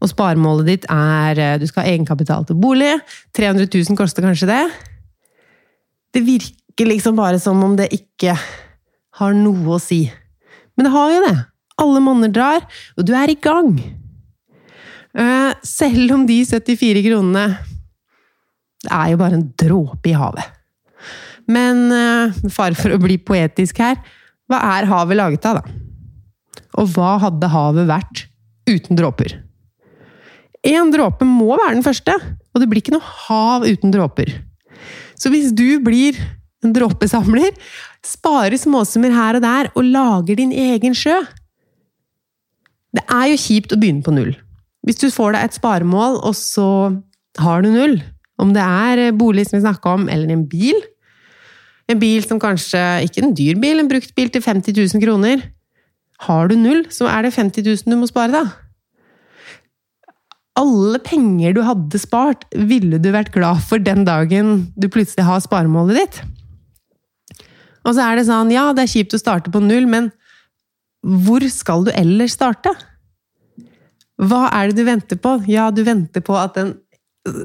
Og 0.00 0.10
sparemålet 0.10 0.68
ditt 0.68 0.86
er 0.92 1.40
eh, 1.40 1.56
Du 1.60 1.66
skal 1.68 1.84
ha 1.84 1.92
egenkapital 1.92 2.46
til 2.48 2.58
bolig. 2.60 2.92
300 3.36 3.68
000 3.68 3.98
koster 3.98 4.24
kanskje 4.24 4.50
det. 4.50 4.62
Det 6.14 6.22
virker 6.24 6.88
liksom 6.88 7.16
bare 7.18 7.40
som 7.42 7.60
om 7.64 7.76
det 7.78 7.90
ikke 7.94 8.36
har 9.18 9.36
noe 9.36 9.76
å 9.76 9.82
si. 9.82 10.04
Men 10.74 10.88
det 10.88 10.94
har 10.94 11.12
jo 11.12 11.20
det. 11.26 11.36
Alle 11.82 12.00
monner 12.02 12.30
drar, 12.30 12.64
og 12.94 13.06
du 13.06 13.12
er 13.18 13.32
i 13.32 13.38
gang. 13.42 13.76
Eh, 15.14 15.52
selv 15.66 16.14
om 16.16 16.24
de 16.26 16.40
74 16.42 17.04
kronene 17.04 17.44
Det 18.82 18.90
er 18.90 19.12
jo 19.12 19.18
bare 19.20 19.38
en 19.38 19.46
dråpe 19.58 20.10
i 20.10 20.16
havet. 20.18 20.48
Men 21.48 21.86
med 21.88 22.42
eh, 22.44 22.50
fare 22.52 22.76
for 22.76 22.94
å 22.94 23.00
bli 23.00 23.16
poetisk 23.20 23.80
her, 23.80 23.96
hva 24.50 24.60
er 24.74 24.88
havet 24.90 25.16
laget 25.16 25.46
av, 25.48 25.60
da? 25.60 25.83
Og 26.80 26.90
hva 26.94 27.16
hadde 27.22 27.50
havet 27.52 27.88
vært 27.88 28.24
uten 28.70 28.98
dråper? 28.98 29.38
Én 30.64 30.90
dråpe 30.92 31.26
må 31.28 31.52
være 31.52 31.76
den 31.76 31.84
første, 31.84 32.14
og 32.54 32.62
det 32.62 32.68
blir 32.70 32.80
ikke 32.80 32.94
noe 32.94 33.14
hav 33.26 33.66
uten 33.68 33.92
dråper. 33.92 34.30
Så 35.20 35.30
hvis 35.32 35.52
du 35.54 35.78
blir 35.84 36.16
en 36.64 36.72
dråpesamler, 36.74 37.52
sparer 38.04 38.56
småsummer 38.60 39.12
her 39.12 39.38
og 39.38 39.44
der 39.44 39.68
og 39.74 39.84
lager 39.84 40.40
din 40.40 40.52
egen 40.52 40.96
sjø 40.96 41.16
Det 42.94 43.02
er 43.10 43.28
jo 43.32 43.38
kjipt 43.42 43.72
å 43.74 43.78
begynne 43.80 44.04
på 44.06 44.14
null. 44.14 44.34
Hvis 44.86 45.00
du 45.00 45.08
får 45.10 45.34
deg 45.34 45.44
et 45.48 45.56
sparemål, 45.56 46.20
og 46.22 46.34
så 46.38 46.68
har 47.40 47.64
du 47.64 47.72
null, 47.72 47.96
om 48.38 48.52
det 48.54 48.62
er 48.62 49.16
bolig 49.16 49.48
som 49.48 49.58
vi 49.58 49.64
snakka 49.64 49.96
om, 49.98 50.08
eller 50.08 50.30
en 50.32 50.48
bil 50.48 50.76
En 51.84 51.98
bil 52.00 52.22
som 52.24 52.38
kanskje 52.40 52.80
ikke 53.04 53.20
en 53.20 53.34
dyr 53.36 53.58
bil, 53.60 53.76
en 53.76 53.90
brukt 53.90 54.14
bil 54.16 54.30
til 54.32 54.40
50 54.40 54.72
000 54.72 55.02
kroner 55.02 55.42
har 56.22 56.48
du 56.48 56.54
null, 56.56 56.84
så 56.94 57.08
er 57.10 57.26
det 57.26 57.34
50 57.34 57.66
000 57.66 57.90
du 57.90 57.98
må 57.98 58.08
spare, 58.08 58.30
da. 58.32 58.44
Alle 60.54 61.00
penger 61.02 61.56
du 61.56 61.64
hadde 61.66 61.98
spart, 61.98 62.46
ville 62.54 63.00
du 63.02 63.10
vært 63.10 63.32
glad 63.34 63.62
for 63.66 63.82
den 63.82 64.04
dagen 64.06 64.68
du 64.78 64.86
plutselig 64.88 65.26
har 65.26 65.42
sparemålet 65.42 65.98
ditt. 65.98 66.20
Og 67.84 67.96
så 67.96 68.06
er 68.06 68.16
det 68.16 68.28
sånn, 68.28 68.52
ja, 68.54 68.68
det 68.72 68.86
er 68.86 68.92
kjipt 68.94 69.16
å 69.16 69.20
starte 69.20 69.52
på 69.52 69.60
null, 69.60 69.88
men 69.90 70.12
hvor 71.04 71.44
skal 71.52 71.84
du 71.84 71.90
ellers 71.92 72.36
starte? 72.38 72.72
Hva 74.22 74.46
er 74.54 74.70
det 74.70 74.78
du 74.78 74.86
venter 74.86 75.18
på? 75.20 75.36
Ja, 75.50 75.68
du 75.74 75.82
venter 75.84 76.22
på 76.24 76.36
at 76.38 76.56
den 76.56 76.76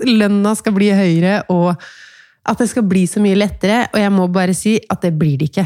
lønna 0.07 0.53
skal 0.59 0.75
bli 0.75 0.91
høyere, 0.93 1.41
og 1.51 1.73
at 2.49 2.61
det 2.61 2.69
skal 2.71 2.85
bli 2.87 3.03
så 3.09 3.21
mye 3.23 3.37
lettere, 3.37 3.87
og 3.91 3.99
jeg 3.99 4.13
må 4.15 4.29
bare 4.31 4.55
si 4.57 4.77
at 4.79 5.01
det 5.03 5.15
blir 5.17 5.39
det 5.41 5.49
ikke. 5.49 5.65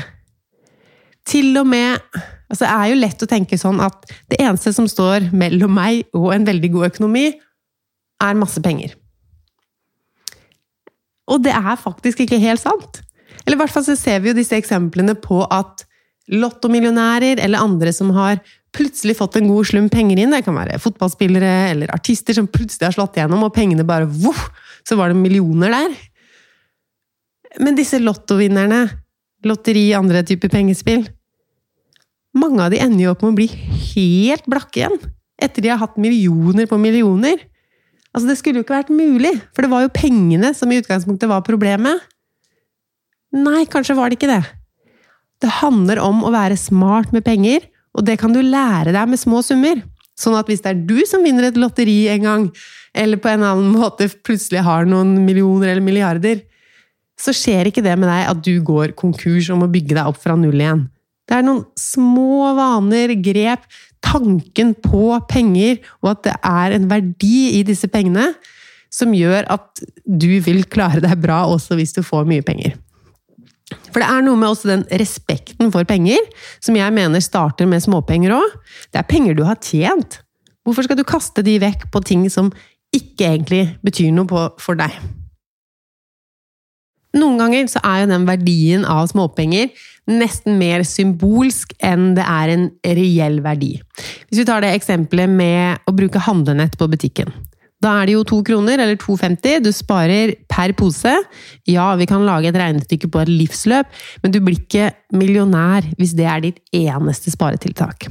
Til 1.28 1.54
og 1.60 1.68
med 1.70 2.24
Altså, 2.54 2.68
det 2.68 2.74
er 2.74 2.90
jo 2.92 2.98
lett 3.02 3.24
å 3.26 3.30
tenke 3.30 3.58
sånn 3.58 3.80
at 3.82 4.12
det 4.30 4.38
eneste 4.38 4.76
som 4.76 4.86
står 4.90 5.32
mellom 5.34 5.74
meg 5.74 6.04
og 6.14 6.30
en 6.36 6.46
veldig 6.46 6.70
god 6.76 6.92
økonomi, 6.92 7.32
er 8.24 8.38
masse 8.38 8.62
penger. 8.64 8.94
Og 11.34 11.42
det 11.42 11.56
er 11.56 11.80
faktisk 11.82 12.22
ikke 12.22 12.38
helt 12.44 12.62
sant. 12.62 13.02
Eller 13.42 13.58
i 13.58 13.62
hvert 13.64 13.74
fall 13.74 13.86
så 13.88 13.96
ser 13.98 14.22
vi 14.22 14.30
jo 14.30 14.38
disse 14.38 14.56
eksemplene 14.56 15.16
på 15.18 15.42
at 15.50 15.82
lottomillionærer 16.32 17.42
eller 17.44 17.64
andre 17.66 17.92
som 17.96 18.14
har 18.16 18.38
plutselig 18.74 19.18
fått 19.18 19.40
en 19.40 19.50
god 19.50 19.68
slum 19.70 19.90
penger 19.92 20.22
inn, 20.22 20.34
det 20.34 20.44
kan 20.46 20.56
være 20.56 20.80
fotballspillere 20.82 21.52
eller 21.72 21.92
artister 21.94 22.38
som 22.38 22.48
plutselig 22.50 22.88
har 22.88 22.96
slått 22.96 23.18
igjennom, 23.18 23.44
og 23.46 23.54
pengene 23.54 23.86
bare 23.86 24.06
voff, 24.06 24.48
så 24.86 24.98
var 25.00 25.12
det 25.12 25.20
millioner 25.20 25.74
der. 25.74 25.98
Men 27.66 27.78
disse 27.78 28.00
lottovinnerne, 28.02 28.86
lotteri, 29.46 29.92
andre 29.98 30.24
typer 30.26 30.54
pengespill, 30.54 31.06
mange 32.38 32.64
av 32.66 32.74
de 32.74 32.82
ender 32.82 33.06
jo 33.06 33.14
opp 33.14 33.24
med 33.26 33.34
å 33.34 33.38
bli 33.38 33.50
helt 33.94 34.48
blakke 34.50 34.82
igjen, 34.82 34.98
etter 35.42 35.66
de 35.66 35.72
har 35.74 35.82
hatt 35.82 36.00
millioner 36.02 36.68
på 36.70 36.80
millioner. 36.82 37.42
Altså, 38.14 38.30
det 38.30 38.38
skulle 38.40 38.62
jo 38.62 38.66
ikke 38.66 38.78
vært 38.78 38.94
mulig, 38.94 39.34
for 39.54 39.66
det 39.66 39.72
var 39.74 39.86
jo 39.86 39.94
pengene 39.94 40.54
som 40.58 40.72
i 40.72 40.80
utgangspunktet 40.82 41.30
var 41.30 41.46
problemet. 41.46 42.04
Nei, 43.34 43.64
kanskje 43.70 43.98
var 43.98 44.10
det 44.10 44.20
ikke 44.20 44.30
det. 44.30 44.44
Det 45.42 45.50
handler 45.60 46.00
om 46.04 46.22
å 46.24 46.32
være 46.34 46.58
smart 46.60 47.14
med 47.16 47.26
penger, 47.26 47.66
og 47.94 48.06
det 48.06 48.20
kan 48.22 48.34
du 48.34 48.42
lære 48.42 48.94
deg 48.94 49.10
med 49.10 49.22
små 49.22 49.42
summer. 49.46 49.82
Sånn 50.18 50.38
at 50.38 50.50
hvis 50.50 50.62
det 50.62 50.72
er 50.72 50.82
du 50.86 51.00
som 51.10 51.26
vinner 51.26 51.50
et 51.50 51.58
lotteri 51.58 52.06
en 52.14 52.28
gang, 52.28 52.48
eller 52.94 53.18
på 53.18 53.32
en 53.32 53.46
annen 53.46 53.74
måte 53.74 54.08
plutselig 54.26 54.62
har 54.66 54.86
noen 54.86 55.16
millioner 55.26 55.74
eller 55.74 55.86
milliarder, 55.86 56.44
så 57.20 57.34
skjer 57.34 57.70
ikke 57.70 57.84
det 57.86 57.96
med 57.98 58.10
deg 58.10 58.30
at 58.30 58.42
du 58.46 58.54
går 58.66 58.94
konkurs 58.98 59.50
og 59.54 59.64
må 59.64 59.70
bygge 59.74 59.98
deg 59.98 60.10
opp 60.10 60.22
fra 60.22 60.38
null 60.38 60.60
igjen. 60.60 60.86
Det 61.34 61.40
er 61.40 61.46
noen 61.48 61.64
små 61.80 62.52
vaner, 62.54 63.16
grep, 63.26 63.64
tanken 64.06 64.76
på 64.78 65.16
penger, 65.26 65.80
og 66.04 66.12
at 66.12 66.28
det 66.28 66.34
er 66.46 66.76
en 66.76 66.86
verdi 66.92 67.56
i 67.58 67.64
disse 67.66 67.90
pengene, 67.90 68.28
som 68.94 69.16
gjør 69.18 69.48
at 69.50 69.82
du 70.06 70.36
vil 70.46 70.62
klare 70.70 71.02
deg 71.02 71.16
bra 71.24 71.40
også 71.50 71.74
hvis 71.80 71.96
du 71.96 72.04
får 72.06 72.28
mye 72.30 72.46
penger. 72.46 72.76
For 73.90 73.98
det 73.98 74.12
er 74.14 74.22
noe 74.28 74.38
med 74.38 74.52
også 74.52 74.70
den 74.70 74.86
respekten 75.02 75.74
for 75.74 75.90
penger, 75.90 76.22
som 76.62 76.78
jeg 76.78 76.94
mener 76.94 77.26
starter 77.26 77.66
med 77.66 77.82
småpenger 77.82 78.36
òg. 78.38 78.54
Det 78.94 79.02
er 79.02 79.10
penger 79.10 79.34
du 79.34 79.42
har 79.48 79.58
tjent. 79.58 80.20
Hvorfor 80.62 80.86
skal 80.86 81.02
du 81.02 81.08
kaste 81.08 81.42
de 81.42 81.58
vekk 81.66 81.90
på 81.90 82.04
ting 82.06 82.30
som 82.30 82.54
ikke 82.94 83.26
egentlig 83.26 83.66
betyr 83.82 84.14
noe 84.14 84.52
for 84.62 84.78
deg? 84.78 84.94
Noen 87.34 87.48
ganger 87.48 87.70
så 87.72 87.80
er 87.82 88.04
jo 88.04 88.10
den 88.12 88.28
verdien 88.30 88.84
av 88.86 89.08
småpenger 89.10 89.72
nesten 90.06 90.60
mer 90.60 90.84
symbolsk 90.86 91.72
enn 91.82 92.12
det 92.18 92.26
er 92.28 92.52
en 92.54 92.68
reell 92.86 93.40
verdi. 93.42 93.72
Hvis 94.28 94.44
vi 94.44 94.46
tar 94.46 94.62
det 94.62 94.74
eksempelet 94.76 95.32
med 95.32 95.90
å 95.90 95.94
bruke 95.96 96.22
handlenett 96.22 96.78
på 96.78 96.90
butikken. 96.92 97.32
Da 97.82 97.96
er 98.00 98.08
det 98.08 98.14
jo 98.14 98.22
to 98.28 98.38
kroner, 98.46 98.78
eller 98.80 99.00
2,50, 99.00 99.64
du 99.66 99.72
sparer 99.76 100.36
per 100.52 100.76
pose. 100.78 101.16
Ja, 101.68 101.90
vi 102.00 102.08
kan 102.08 102.24
lage 102.24 102.52
et 102.52 102.60
regnestykke 102.60 103.10
på 103.12 103.24
et 103.24 103.32
livsløp, 103.32 103.90
men 104.22 104.36
du 104.36 104.40
blir 104.44 104.62
ikke 104.62 104.92
millionær 105.18 105.90
hvis 105.98 106.14
det 106.16 106.30
er 106.30 106.46
ditt 106.46 106.62
eneste 106.78 107.34
sparetiltak. 107.34 108.08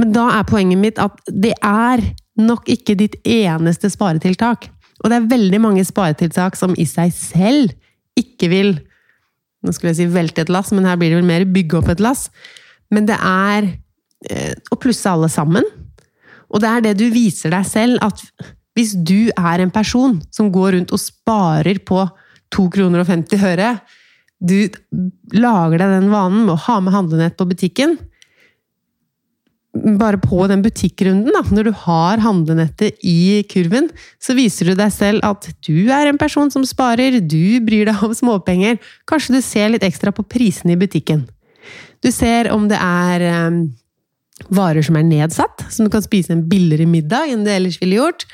Men 0.00 0.16
da 0.16 0.30
er 0.38 0.48
poenget 0.48 0.80
mitt 0.80 0.98
at 1.02 1.20
det 1.28 1.52
er 1.60 2.02
nok 2.40 2.66
ikke 2.72 2.96
ditt 2.98 3.20
eneste 3.28 3.92
sparetiltak. 3.92 4.70
Og 5.04 5.12
det 5.12 5.20
er 5.20 5.30
veldig 5.36 5.62
mange 5.62 5.84
sparetiltak 5.86 6.58
som 6.58 6.74
i 6.78 6.88
seg 6.88 7.12
selv 7.14 7.76
ikke 8.18 8.50
vil 8.52 8.78
Nå 9.60 9.74
skulle 9.76 9.90
jeg 9.90 9.98
si 9.98 10.04
velte 10.08 10.40
et 10.40 10.48
lass, 10.48 10.70
men 10.72 10.86
her 10.88 10.96
blir 10.96 11.10
det 11.12 11.18
vel 11.18 11.26
mer 11.28 11.42
bygge 11.44 11.76
opp 11.82 11.90
et 11.92 12.00
lass. 12.00 12.30
Men 12.88 13.04
det 13.04 13.18
er 13.20 13.66
eh, 14.32 14.54
å 14.72 14.78
plusse 14.80 15.04
alle 15.04 15.28
sammen. 15.28 15.66
Og 16.48 16.62
det 16.64 16.70
er 16.70 16.86
det 16.86 16.94
du 16.96 17.10
viser 17.12 17.52
deg 17.52 17.66
selv, 17.68 17.98
at 18.00 18.22
hvis 18.78 18.94
du 18.96 19.28
er 19.36 19.60
en 19.60 19.72
person 19.74 20.16
som 20.32 20.48
går 20.54 20.78
rundt 20.78 20.94
og 20.96 21.02
sparer 21.02 21.82
på 21.84 22.06
2 22.56 22.66
kroner 22.72 23.02
og 23.02 23.10
50 23.10 23.44
øre, 23.50 23.74
du 24.40 24.72
lager 25.36 25.76
deg 25.76 25.96
den 25.98 26.08
vanen 26.08 26.46
med 26.46 26.54
å 26.56 26.62
ha 26.64 26.78
med 26.80 26.96
handlenett 26.96 27.36
på 27.36 27.50
butikken, 27.50 27.98
bare 29.70 30.18
på 30.18 30.46
den 30.50 30.64
butikkrunden, 30.64 31.30
da, 31.30 31.42
når 31.54 31.68
du 31.68 31.72
har 31.84 32.22
handlenettet 32.24 32.98
i 33.06 33.42
kurven, 33.50 33.86
så 34.18 34.34
viser 34.34 34.70
du 34.70 34.74
deg 34.78 34.90
selv 34.94 35.22
at 35.26 35.46
du 35.66 35.90
er 35.94 36.10
en 36.10 36.18
person 36.18 36.50
som 36.50 36.64
sparer, 36.66 37.20
du 37.22 37.60
bryr 37.62 37.86
deg 37.86 38.02
om 38.02 38.14
småpenger. 38.16 38.80
Kanskje 39.10 39.36
du 39.36 39.44
ser 39.46 39.70
litt 39.70 39.86
ekstra 39.86 40.12
på 40.14 40.26
prisene 40.26 40.74
i 40.74 40.80
butikken. 40.80 41.28
Du 42.02 42.10
ser 42.10 42.50
om 42.50 42.66
det 42.70 42.80
er 42.82 43.26
um, 43.46 43.62
varer 44.50 44.82
som 44.82 44.98
er 44.98 45.06
nedsatt, 45.06 45.66
som 45.70 45.86
du 45.86 45.92
kan 45.92 46.02
spise 46.02 46.34
en 46.34 46.46
billigere 46.50 46.88
middag 46.90 47.30
enn 47.30 47.46
du 47.46 47.52
ellers 47.52 47.78
ville 47.82 48.00
gjort. 48.00 48.26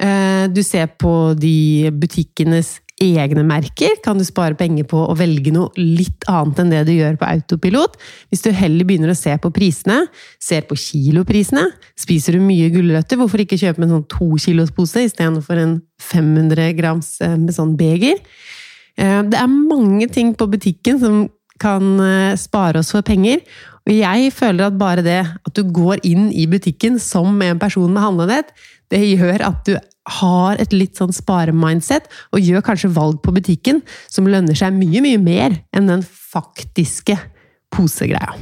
Uh, 0.00 0.46
du 0.48 0.62
ser 0.64 0.88
på 0.96 1.34
de 1.36 1.90
butikkenes 2.00 2.78
egne 3.04 3.44
merker 3.46 3.96
kan 4.04 4.18
du 4.18 4.24
spare 4.26 4.56
penger 4.58 4.86
på 4.88 5.00
å 5.10 5.16
velge 5.18 5.52
noe 5.54 5.70
litt 5.78 6.26
annet 6.30 6.62
enn 6.62 6.72
det 6.72 6.82
du 6.88 6.92
gjør 6.94 7.18
på 7.20 7.28
autopilot. 7.28 7.96
Hvis 8.32 8.44
du 8.44 8.50
heller 8.54 8.88
begynner 8.88 9.12
å 9.12 9.18
se 9.18 9.34
på 9.40 9.52
prisene, 9.54 10.00
ser 10.42 10.66
på 10.68 10.78
kiloprisene. 10.78 11.68
Spiser 11.98 12.36
du 12.36 12.44
mye 12.44 12.70
gulrøtter, 12.74 13.20
hvorfor 13.20 13.44
ikke 13.44 13.60
kjøpe 13.60 13.84
en 13.84 13.96
sånn 13.96 14.06
to 14.10 14.30
kilos 14.42 14.74
pose 14.74 15.06
istedenfor 15.08 15.62
en 15.62 15.74
500 16.02 16.72
grams 16.78 17.16
eh, 17.24 17.36
med 17.38 17.56
sånn 17.56 17.76
beger? 17.78 18.20
Eh, 18.98 19.20
det 19.30 19.40
er 19.40 19.50
mange 19.50 20.08
ting 20.12 20.34
på 20.38 20.50
butikken 20.50 21.02
som 21.02 21.26
kan 21.62 21.98
eh, 22.02 22.38
spare 22.38 22.82
oss 22.82 22.92
for 22.94 23.06
penger. 23.06 23.42
Og 23.88 23.94
jeg 23.94 24.32
føler 24.36 24.68
at 24.68 24.80
bare 24.80 25.04
det 25.06 25.20
at 25.24 25.54
du 25.56 25.62
går 25.64 26.02
inn 26.06 26.28
i 26.32 26.46
butikken 26.50 26.98
som 27.02 27.38
en 27.42 27.60
person 27.60 27.88
med 27.88 28.04
handlenett, 28.04 28.52
det 28.92 29.00
gjør 29.04 29.44
at 29.48 29.64
du 29.68 29.76
har 30.18 30.60
et 30.60 30.74
litt 30.74 30.98
sånn 30.98 31.12
sparemindset, 31.14 32.08
og 32.32 32.44
gjør 32.44 32.64
kanskje 32.64 32.92
valg 32.94 33.20
på 33.24 33.34
butikken 33.36 33.82
som 34.08 34.28
lønner 34.28 34.56
seg 34.58 34.76
mye, 34.76 35.02
mye 35.04 35.20
mer 35.22 35.58
enn 35.76 35.90
den 35.90 36.04
faktiske 36.04 37.18
posegreia. 37.74 38.36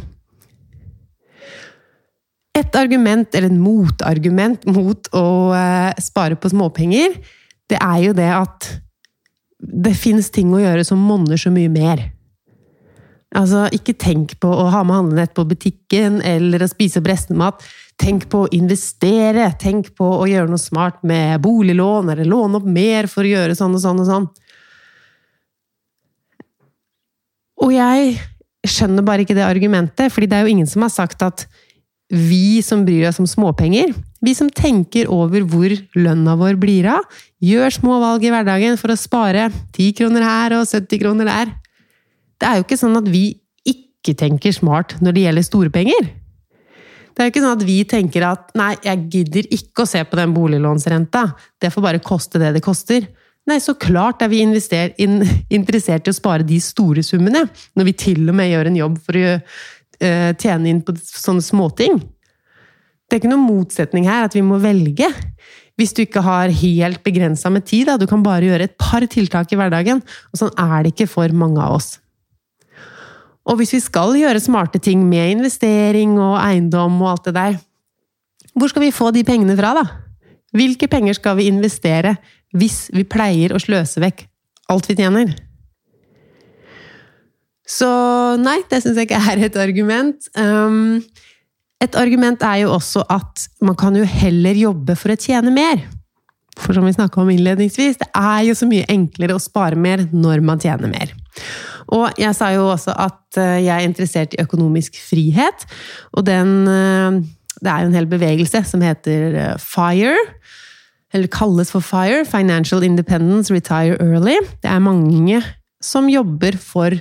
Et 2.56 2.78
argument, 2.78 3.28
eller 3.36 3.50
et 3.50 3.60
motargument 3.60 4.62
mot 4.72 5.10
å 5.12 5.26
eh, 5.52 5.92
spare 6.00 6.38
på 6.40 6.50
småpenger, 6.54 7.18
det 7.68 7.78
er 7.82 8.02
jo 8.06 8.14
det 8.16 8.30
at 8.32 8.68
det 9.60 9.92
fins 9.98 10.30
ting 10.32 10.54
å 10.54 10.62
gjøre 10.62 10.84
som 10.86 11.02
monner 11.02 11.40
så 11.40 11.50
mye 11.52 11.72
mer. 11.72 12.04
Altså, 13.36 13.66
ikke 13.74 13.96
tenk 13.98 14.36
på 14.40 14.48
å 14.48 14.68
ha 14.72 14.82
med 14.86 14.96
handlenett 15.00 15.34
på 15.36 15.44
butikken 15.48 16.22
eller 16.24 16.62
å 16.62 16.70
spise 16.70 17.02
opp 17.02 17.10
restemat. 17.10 17.64
Tenk 17.96 18.26
på 18.28 18.44
å 18.44 18.50
investere, 18.52 19.48
tenk 19.60 19.94
på 19.96 20.06
å 20.18 20.26
gjøre 20.28 20.50
noe 20.50 20.60
smart 20.60 21.00
med 21.06 21.40
boliglån, 21.44 22.10
eller 22.12 22.28
låne 22.28 22.60
opp 22.60 22.66
mer 22.68 23.08
for 23.08 23.24
å 23.24 23.30
gjøre 23.30 23.56
sånn 23.56 23.76
og 23.76 23.82
sånn 23.82 24.02
og 24.02 24.10
sånn. 24.10 24.26
Og 27.64 27.72
jeg 27.72 28.18
skjønner 28.66 29.06
bare 29.06 29.24
ikke 29.24 29.36
det 29.36 29.46
argumentet, 29.46 30.12
fordi 30.12 30.28
det 30.28 30.38
er 30.38 30.44
jo 30.44 30.52
ingen 30.52 30.68
som 30.68 30.84
har 30.84 30.92
sagt 30.92 31.24
at 31.24 31.46
vi 32.12 32.60
som 32.62 32.84
bryr 32.86 33.08
oss 33.08 33.18
om 33.18 33.26
småpenger, 33.26 33.94
vi 34.22 34.34
som 34.36 34.50
tenker 34.52 35.08
over 35.12 35.42
hvor 35.48 35.72
lønna 35.96 36.36
vår 36.38 36.58
blir 36.60 36.86
av, 36.90 37.06
gjør 37.42 37.74
små 37.74 37.98
valg 38.02 38.24
i 38.26 38.30
hverdagen 38.32 38.78
for 38.80 38.92
å 38.92 38.98
spare 38.98 39.48
10 39.74 39.96
kroner 39.98 40.26
her 40.26 40.54
og 40.58 40.68
70 40.68 41.02
kroner 41.02 41.30
der. 41.30 41.50
Det 42.36 42.48
er 42.48 42.60
jo 42.60 42.66
ikke 42.66 42.78
sånn 42.78 43.00
at 43.00 43.10
vi 43.10 43.24
ikke 43.66 44.14
tenker 44.18 44.54
smart 44.54 44.96
når 45.02 45.16
det 45.16 45.26
gjelder 45.26 45.46
store 45.46 45.72
penger. 45.74 46.12
Det 47.16 47.22
er 47.22 47.28
jo 47.28 47.32
ikke 47.32 47.42
sånn 47.46 47.56
at 47.56 47.64
vi 47.64 47.76
tenker 47.88 48.24
at 48.28 48.50
nei, 48.60 48.74
jeg 48.84 49.04
gidder 49.14 49.46
ikke 49.56 49.86
å 49.86 49.88
se 49.88 50.02
på 50.04 50.18
den 50.18 50.34
boliglånsrenta, 50.36 51.22
det 51.64 51.70
får 51.72 51.84
bare 51.86 52.02
koste 52.04 52.40
det 52.42 52.50
det 52.58 52.60
koster. 52.64 53.06
Nei, 53.48 53.56
så 53.62 53.72
klart 53.78 54.20
er 54.20 54.28
vi 54.28 54.42
in, 54.44 54.52
interessert 55.58 56.04
i 56.04 56.12
å 56.12 56.16
spare 56.16 56.44
de 56.44 56.58
store 56.60 57.04
summene, 57.06 57.46
når 57.72 57.88
vi 57.88 57.96
til 58.04 58.20
og 58.28 58.36
med 58.36 58.50
gjør 58.50 58.68
en 58.68 58.78
jobb 58.82 59.00
for 59.06 59.20
å 59.22 59.32
uh, 59.38 60.30
tjene 60.36 60.68
inn 60.68 60.82
på 60.84 60.92
sånne 61.00 61.44
småting. 61.46 62.02
Det 63.06 63.16
er 63.16 63.22
ikke 63.22 63.32
noen 63.32 63.48
motsetning 63.48 64.08
her, 64.10 64.26
at 64.26 64.36
vi 64.36 64.44
må 64.44 64.58
velge. 64.60 65.08
Hvis 65.80 65.94
du 65.96 66.02
ikke 66.04 66.24
har 66.26 66.52
helt 66.52 67.00
begrensa 67.06 67.48
med 67.52 67.64
tid, 67.68 67.86
da, 67.88 67.96
du 67.96 68.04
kan 68.10 68.24
bare 68.24 68.48
gjøre 68.48 68.66
et 68.68 68.76
par 68.80 69.04
tiltak 69.08 69.52
i 69.52 69.58
hverdagen. 69.60 70.02
Og 70.32 70.40
sånn 70.40 70.52
er 70.58 70.82
det 70.82 70.92
ikke 70.92 71.08
for 71.08 71.32
mange 71.36 71.62
av 71.62 71.78
oss. 71.78 71.94
Og 73.46 73.60
hvis 73.60 73.76
vi 73.76 73.80
skal 73.82 74.16
gjøre 74.18 74.42
smarte 74.42 74.80
ting 74.82 75.04
med 75.06 75.36
investering 75.36 76.16
og 76.18 76.38
eiendom 76.40 76.98
og 77.02 77.12
alt 77.12 77.28
det 77.28 77.36
der, 77.36 77.58
hvor 78.56 78.72
skal 78.72 78.86
vi 78.86 78.94
få 78.94 79.12
de 79.14 79.24
pengene 79.26 79.56
fra, 79.58 79.74
da? 79.76 79.84
Hvilke 80.56 80.88
penger 80.88 81.18
skal 81.18 81.36
vi 81.38 81.50
investere 81.50 82.16
hvis 82.56 82.86
vi 82.94 83.04
pleier 83.04 83.52
å 83.52 83.60
sløse 83.60 84.00
vekk 84.00 84.24
alt 84.72 84.88
vi 84.88 84.96
tjener? 84.98 85.34
Så 87.66 87.88
nei, 88.38 88.60
det 88.70 88.80
syns 88.82 88.98
jeg 88.98 89.08
ikke 89.08 89.20
er 89.32 89.42
et 89.48 89.58
argument. 89.58 90.28
Um, 90.38 91.02
et 91.82 91.98
argument 91.98 92.42
er 92.46 92.62
jo 92.62 92.72
også 92.76 93.02
at 93.12 93.48
man 93.60 93.76
kan 93.78 93.98
jo 93.98 94.06
heller 94.06 94.56
jobbe 94.56 94.96
for 94.98 95.12
å 95.12 95.18
tjene 95.20 95.52
mer. 95.54 95.82
For 96.56 96.72
som 96.72 96.86
vi 96.86 96.94
snakka 96.94 97.20
om 97.20 97.30
innledningsvis, 97.34 97.98
det 98.00 98.08
er 98.16 98.46
jo 98.46 98.54
så 98.56 98.68
mye 98.70 98.86
enklere 98.92 99.36
å 99.36 99.42
spare 99.42 99.76
mer 99.76 100.06
når 100.14 100.44
man 100.46 100.62
tjener 100.62 100.88
mer. 100.88 101.12
Og 101.94 102.18
jeg 102.18 102.34
sa 102.34 102.50
jo 102.54 102.68
også 102.72 102.94
at 102.98 103.38
eh, 103.40 103.64
jeg 103.66 103.72
er 103.74 103.86
interessert 103.86 104.34
i 104.34 104.42
økonomisk 104.42 104.98
frihet, 104.98 105.66
og 106.12 106.26
den 106.26 106.68
eh, 106.68 107.24
Det 107.56 107.70
er 107.72 107.80
jo 107.80 107.88
en 107.88 107.94
hel 107.96 108.06
bevegelse 108.06 108.60
som 108.68 108.82
heter 108.84 109.34
eh, 109.34 109.58
FIRE. 109.58 110.16
Eller 111.14 111.30
kalles 111.32 111.70
for 111.72 111.80
FIRE, 111.80 112.26
Financial 112.28 112.82
Independence 112.82 113.54
Retire 113.54 113.96
Early. 113.96 114.36
Det 114.60 114.68
er 114.68 114.78
mange 114.78 115.40
som 115.80 116.10
jobber 116.10 116.58
for 116.60 116.92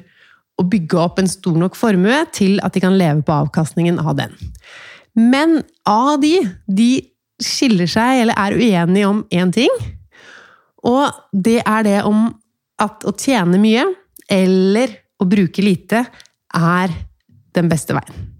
å 0.55 0.63
bygge 0.63 0.99
opp 1.01 1.19
en 1.19 1.27
stor 1.27 1.57
nok 1.59 1.75
formue 1.75 2.21
til 2.31 2.61
at 2.63 2.71
de 2.71 2.79
kan 2.79 2.95
leve 2.95 3.25
på 3.25 3.35
avkastningen 3.35 3.99
av 3.99 4.15
den. 4.15 4.31
Men 5.15 5.59
av 5.89 6.21
de, 6.23 6.37
de 6.67 6.89
skiller 7.43 7.89
seg, 7.91 8.21
eller 8.23 8.39
er 8.39 8.55
uenige 8.55 9.09
om 9.09 9.21
én 9.35 9.51
ting. 9.51 9.71
Og 10.85 11.11
det 11.33 11.59
er 11.65 11.83
det 11.83 11.99
om 12.07 12.29
at 12.79 13.03
å 13.07 13.13
tjene 13.19 13.59
mye 13.59 13.83
eller 14.31 14.93
å 15.21 15.27
bruke 15.29 15.63
lite 15.63 16.05
er 16.55 16.95
den 17.55 17.69
beste 17.71 17.95
veien. 17.95 18.31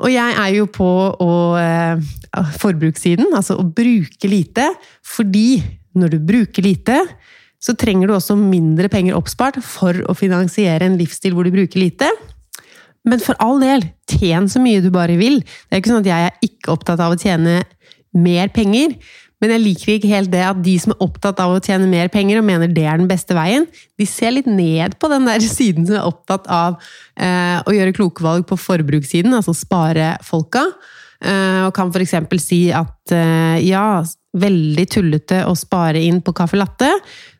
Og 0.00 0.08
jeg 0.08 0.36
er 0.40 0.54
jo 0.54 0.64
på 0.72 0.88
å, 1.12 1.34
uh, 1.60 2.46
forbrukssiden, 2.56 3.34
altså 3.36 3.58
å 3.60 3.66
bruke 3.66 4.30
lite, 4.30 4.70
fordi 5.04 5.60
når 5.98 6.14
du 6.14 6.18
bruker 6.24 6.64
lite, 6.64 6.96
så 7.60 7.74
trenger 7.76 8.08
du 8.08 8.14
også 8.16 8.38
mindre 8.40 8.88
penger 8.88 9.18
oppspart 9.18 9.58
for 9.64 9.98
å 10.08 10.16
finansiere 10.16 10.86
en 10.86 10.96
livsstil 10.96 11.34
hvor 11.36 11.44
du 11.44 11.52
bruker 11.52 11.82
lite. 11.82 12.08
Men 13.04 13.20
for 13.20 13.36
all 13.44 13.60
del, 13.60 13.84
tjen 14.08 14.48
så 14.48 14.62
mye 14.62 14.80
du 14.80 14.88
bare 14.92 15.18
vil. 15.20 15.42
Det 15.42 15.76
er 15.76 15.82
ikke 15.82 15.92
sånn 15.92 16.04
at 16.04 16.10
jeg 16.10 16.30
er 16.30 16.46
ikke 16.46 16.72
opptatt 16.72 17.02
av 17.04 17.12
å 17.12 17.20
tjene 17.20 17.60
mer 18.16 18.48
penger, 18.54 18.96
men 19.40 19.54
jeg 19.54 19.62
liker 19.64 19.94
ikke 19.94 20.12
helt 20.12 20.32
det 20.32 20.42
at 20.44 20.60
de 20.60 20.74
som 20.82 20.92
er 20.92 21.02
opptatt 21.04 21.40
av 21.40 21.54
å 21.54 21.62
tjene 21.64 21.88
mer 21.88 22.10
penger 22.12 22.40
og 22.40 22.46
mener 22.46 22.70
det 22.70 22.84
er 22.84 23.00
den 23.00 23.08
beste 23.10 23.36
veien, 23.36 23.66
de 23.96 24.06
ser 24.08 24.34
litt 24.36 24.48
ned 24.50 24.98
på 25.00 25.10
den 25.12 25.28
der 25.28 25.42
siden 25.58 25.88
som 25.88 25.96
er 25.96 26.08
opptatt 26.08 26.48
av 26.52 26.78
eh, 27.16 27.58
å 27.64 27.74
gjøre 27.74 27.96
kloke 27.96 28.24
valg 28.26 28.46
på 28.48 28.58
forbrukssiden, 28.60 29.34
altså 29.36 29.56
spare 29.56 30.14
folka. 30.26 30.66
Eh, 31.20 31.66
og 31.66 31.74
kan 31.76 31.92
f.eks. 31.92 32.16
si 32.44 32.62
at 32.72 33.12
eh, 33.16 33.58
ja, 33.64 34.00
veldig 34.40 34.86
tullete 34.92 35.42
å 35.48 35.56
spare 35.58 36.00
inn 36.04 36.20
på 36.24 36.34
caffè 36.36 36.58
latte, 36.60 36.90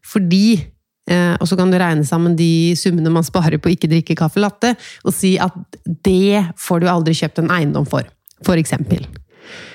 fordi 0.07 0.57
eh, 0.57 1.35
og 1.37 1.49
så 1.49 1.59
kan 1.59 1.73
du 1.73 1.79
regne 1.81 2.07
sammen 2.09 2.37
de 2.39 2.73
summene 2.81 3.13
man 3.13 3.27
sparer 3.27 3.61
på 3.61 3.71
å 3.71 3.75
ikke 3.77 3.91
drikke 3.93 4.19
caffè 4.19 4.43
latte, 4.43 4.73
og 5.05 5.17
si 5.17 5.37
at 5.41 5.57
det 5.85 6.47
får 6.61 6.83
du 6.83 6.89
aldri 6.93 7.17
kjøpt 7.21 7.45
en 7.45 7.53
eiendom 7.55 7.89
for, 7.89 8.09
eksempel. 8.57 9.05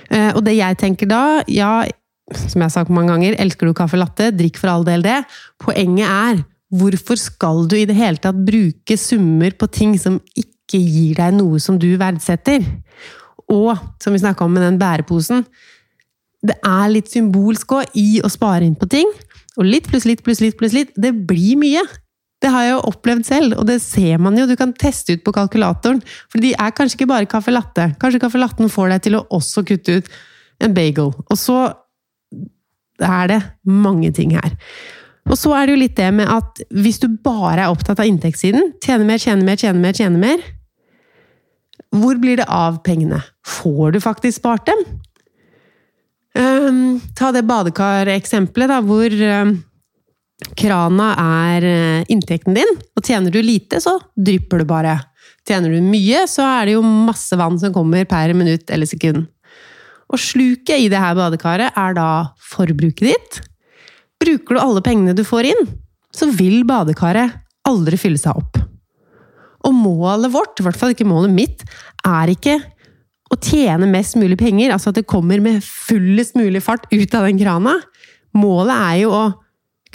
Eh, 0.10 0.32
og 0.34 0.42
det 0.46 0.58
jeg 0.58 0.82
tenker 0.82 1.10
da, 1.10 1.24
ja, 1.50 1.86
som 2.34 2.58
jeg 2.58 2.66
har 2.66 2.74
sagt 2.74 2.94
mange 2.94 3.14
ganger, 3.14 3.38
elsker 3.42 3.70
du 3.70 3.76
caffè 3.78 4.00
latte, 4.00 4.32
drikk 4.34 4.58
for 4.62 4.72
all 4.72 4.86
del 4.88 5.06
det. 5.06 5.20
Poenget 5.62 6.10
er, 6.10 6.42
hvorfor 6.74 7.20
skal 7.22 7.68
du 7.70 7.78
i 7.78 7.86
det 7.86 7.98
hele 7.98 8.22
tatt 8.22 8.40
bruke 8.48 8.98
summer 8.98 9.54
på 9.54 9.70
ting 9.70 9.94
som 10.02 10.18
ikke 10.34 10.82
gir 10.82 11.20
deg 11.20 11.38
noe 11.38 11.62
som 11.62 11.78
du 11.82 11.92
verdsetter? 12.02 12.66
Og, 13.54 13.76
som 14.02 14.16
vi 14.16 14.24
snakka 14.24 14.48
om 14.48 14.56
med 14.58 14.66
den 14.66 14.82
bæreposen, 14.82 15.46
det 16.46 16.58
er 16.66 16.90
litt 16.92 17.12
symbolsk 17.14 17.78
òg 17.78 17.94
i 17.98 18.20
å 18.26 18.30
spare 18.30 18.66
inn 18.66 18.78
på 18.78 18.90
ting. 18.90 19.10
Og 19.56 19.70
litt 19.70 19.88
pluss 19.90 20.06
litt 20.10 20.26
pluss 20.26 20.42
litt 20.44 20.58
pluss 20.60 20.74
litt, 20.76 20.92
det 20.98 21.14
blir 21.30 21.62
mye. 21.62 21.86
Det 22.44 22.52
har 22.52 22.66
jeg 22.66 22.74
jo 22.76 22.82
opplevd 22.90 23.26
selv, 23.26 23.56
og 23.62 23.70
det 23.70 23.80
ser 23.82 24.20
man 24.22 24.36
jo. 24.38 24.46
Du 24.50 24.58
kan 24.60 24.74
teste 24.76 25.16
ut 25.16 25.24
på 25.26 25.34
kalkulatoren. 25.34 26.02
For 26.30 26.44
de 26.44 26.52
er 26.54 26.74
kanskje 26.76 27.00
ikke 27.00 27.10
bare 27.14 27.30
caffè 27.30 27.54
latte. 27.54 27.88
Kanskje 28.02 28.22
caffè 28.22 28.42
latten 28.42 28.70
får 28.70 28.92
deg 28.94 29.06
til 29.08 29.18
å 29.18 29.26
også 29.34 29.64
kutte 29.66 30.00
ut 30.02 30.12
en 30.66 30.76
bagel. 30.76 31.14
Og 31.30 31.40
så 31.40 31.58
er 33.04 33.32
det 33.32 33.42
mange 33.68 34.12
ting 34.16 34.36
her. 34.38 34.54
Og 35.26 35.40
så 35.40 35.56
er 35.58 35.66
det 35.66 35.74
jo 35.76 35.82
litt 35.82 35.98
det 35.98 36.12
med 36.14 36.30
at 36.30 36.62
hvis 36.76 37.00
du 37.02 37.08
bare 37.10 37.64
er 37.64 37.72
opptatt 37.74 38.00
av 38.02 38.10
inntektssiden, 38.10 38.76
tjene 38.84 39.08
mer, 39.08 39.22
tjene 39.22 39.46
mer, 39.46 39.58
tjene 39.58 39.82
mer, 39.82 39.98
tjene 39.98 40.22
mer 40.22 40.44
Hvor 41.96 42.20
blir 42.22 42.38
det 42.38 42.46
av 42.52 42.82
pengene? 42.86 43.24
Får 43.46 43.96
du 43.96 44.00
faktisk 44.04 44.44
spart 44.44 44.68
dem? 44.70 44.84
Um, 46.36 47.00
ta 47.16 47.32
det 47.32 47.46
badekareksempelet, 47.48 48.70
da, 48.70 48.82
hvor 48.84 49.14
um, 49.16 49.54
krana 50.60 51.14
er 51.16 51.66
uh, 51.66 52.12
inntekten 52.12 52.58
din. 52.58 52.74
Og 52.98 53.06
tjener 53.06 53.32
du 53.32 53.40
lite, 53.42 53.80
så 53.82 53.96
drypper 54.14 54.62
du 54.62 54.68
bare. 54.70 54.98
Tjener 55.48 55.72
du 55.72 55.80
mye, 55.86 56.26
så 56.30 56.44
er 56.58 56.68
det 56.68 56.76
jo 56.76 56.84
masse 56.84 57.38
vann 57.40 57.58
som 57.62 57.74
kommer 57.74 58.06
per 58.10 58.34
minutt 58.38 58.70
eller 58.74 58.90
sekund. 58.90 59.30
Og 60.14 60.22
sluket 60.22 60.84
i 60.84 60.90
det 60.92 61.02
her 61.02 61.16
badekaret 61.18 61.76
er 61.78 61.98
da 61.98 62.10
forbruket 62.52 63.08
ditt. 63.10 63.42
Bruker 64.22 64.58
du 64.58 64.62
alle 64.62 64.84
pengene 64.86 65.16
du 65.18 65.24
får 65.28 65.50
inn, 65.52 65.66
så 66.14 66.30
vil 66.32 66.64
badekaret 66.68 67.42
aldri 67.68 67.98
fylle 68.00 68.22
seg 68.22 68.38
opp. 68.38 68.62
Og 69.66 69.74
målet 69.74 70.32
vårt, 70.34 70.60
i 70.62 70.66
hvert 70.66 70.78
fall 70.78 70.94
ikke 70.94 71.08
målet 71.10 71.34
mitt, 71.34 71.66
er 72.06 72.32
ikke 72.32 72.60
å 73.34 73.38
tjene 73.42 73.90
mest 73.90 74.18
mulig 74.20 74.38
penger, 74.40 74.72
altså 74.72 74.92
at 74.92 75.00
det 75.00 75.10
kommer 75.10 75.42
med 75.42 75.64
fullest 75.66 76.38
mulig 76.38 76.62
fart 76.64 76.86
ut 76.94 77.18
av 77.18 77.26
den 77.26 77.42
krana. 77.42 77.80
Målet 78.38 78.76
er 78.76 79.00
jo 79.02 79.14
å 79.16 79.24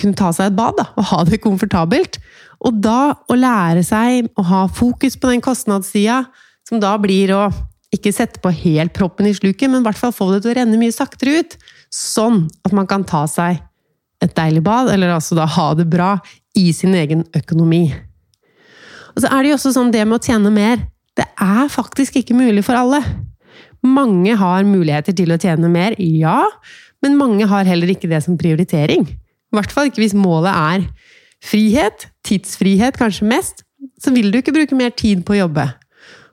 kunne 0.01 0.19
ta 0.19 0.33
seg 0.35 0.51
et 0.51 0.59
bad 0.59 0.79
da, 0.81 0.89
og 0.99 1.09
ha 1.13 1.23
det 1.29 1.41
komfortabelt. 1.45 2.19
Og 2.67 2.81
da 2.83 3.15
å 3.31 3.39
lære 3.39 3.85
seg 3.87 4.29
å 4.37 4.45
ha 4.51 4.65
fokus 4.73 5.17
på 5.21 5.31
den 5.31 5.45
kostnadssida, 5.45 6.25
som 6.67 6.83
da 6.83 6.97
blir 7.01 7.33
å 7.37 7.45
ikke 7.95 8.13
sette 8.15 8.43
på 8.43 8.53
helt 8.55 8.95
proppen 8.95 9.27
i 9.27 9.35
sluket, 9.35 9.67
men 9.71 9.83
i 9.83 9.87
hvert 9.89 9.99
fall 9.99 10.15
få 10.15 10.31
det 10.33 10.45
til 10.45 10.53
å 10.53 10.59
renne 10.61 10.79
mye 10.79 10.95
saktere 10.95 11.41
ut. 11.43 11.57
Sånn 11.91 12.45
at 12.67 12.75
man 12.77 12.87
kan 12.91 13.03
ta 13.07 13.25
seg 13.31 13.59
et 14.23 14.37
deilig 14.37 14.63
bad, 14.67 14.93
eller 14.93 15.15
altså 15.15 15.39
da 15.39 15.49
ha 15.49 15.71
det 15.75 15.89
bra 15.91 16.15
i 16.59 16.71
sin 16.77 16.95
egen 16.99 17.25
økonomi. 17.37 17.89
Og 19.15 19.25
så 19.25 19.31
er 19.33 19.43
det 19.43 19.51
jo 19.51 19.57
også 19.59 19.75
sånn 19.75 19.91
det 19.95 20.05
med 20.07 20.21
å 20.21 20.23
tjene 20.23 20.53
mer. 20.55 20.85
Det 21.19 21.27
er 21.41 21.73
faktisk 21.73 22.21
ikke 22.21 22.37
mulig 22.39 22.63
for 22.67 22.79
alle. 22.79 23.01
Mange 23.83 24.37
har 24.39 24.69
muligheter 24.69 25.17
til 25.17 25.33
å 25.33 25.41
tjene 25.41 25.71
mer, 25.73 25.97
ja, 25.99 26.45
men 27.01 27.17
mange 27.17 27.49
har 27.49 27.67
heller 27.69 27.91
ikke 27.95 28.11
det 28.11 28.21
som 28.27 28.39
prioritering. 28.39 29.07
I 29.09 29.57
hvert 29.57 29.73
fall 29.75 29.89
ikke 29.89 30.05
hvis 30.05 30.15
målet 30.15 30.53
er 30.53 30.85
frihet, 31.43 32.07
tidsfrihet 32.29 32.99
kanskje 33.01 33.29
mest, 33.31 33.65
så 34.01 34.13
vil 34.13 34.29
du 34.31 34.39
ikke 34.41 34.55
bruke 34.55 34.77
mer 34.77 34.93
tid 34.93 35.25
på 35.25 35.35
å 35.35 35.43
jobbe. 35.47 35.65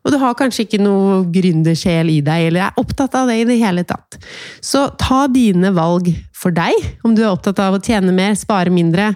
Og 0.06 0.14
du 0.14 0.20
har 0.22 0.38
kanskje 0.40 0.66
ikke 0.66 0.82
noe 0.82 1.24
gründersjel 1.34 2.12
i 2.14 2.20
deg, 2.26 2.50
eller 2.50 2.68
er 2.68 2.80
opptatt 2.82 3.16
av 3.18 3.32
det 3.32 3.40
i 3.42 3.48
det 3.50 3.58
hele 3.62 3.84
tatt. 3.88 4.20
Så 4.64 4.88
ta 5.00 5.26
dine 5.32 5.74
valg 5.76 6.12
for 6.38 6.56
deg, 6.56 6.76
om 7.08 7.16
du 7.18 7.24
er 7.26 7.32
opptatt 7.32 7.60
av 7.64 7.78
å 7.78 7.82
tjene 7.84 8.14
mer, 8.16 8.38
spare 8.40 8.74
mindre, 8.74 9.16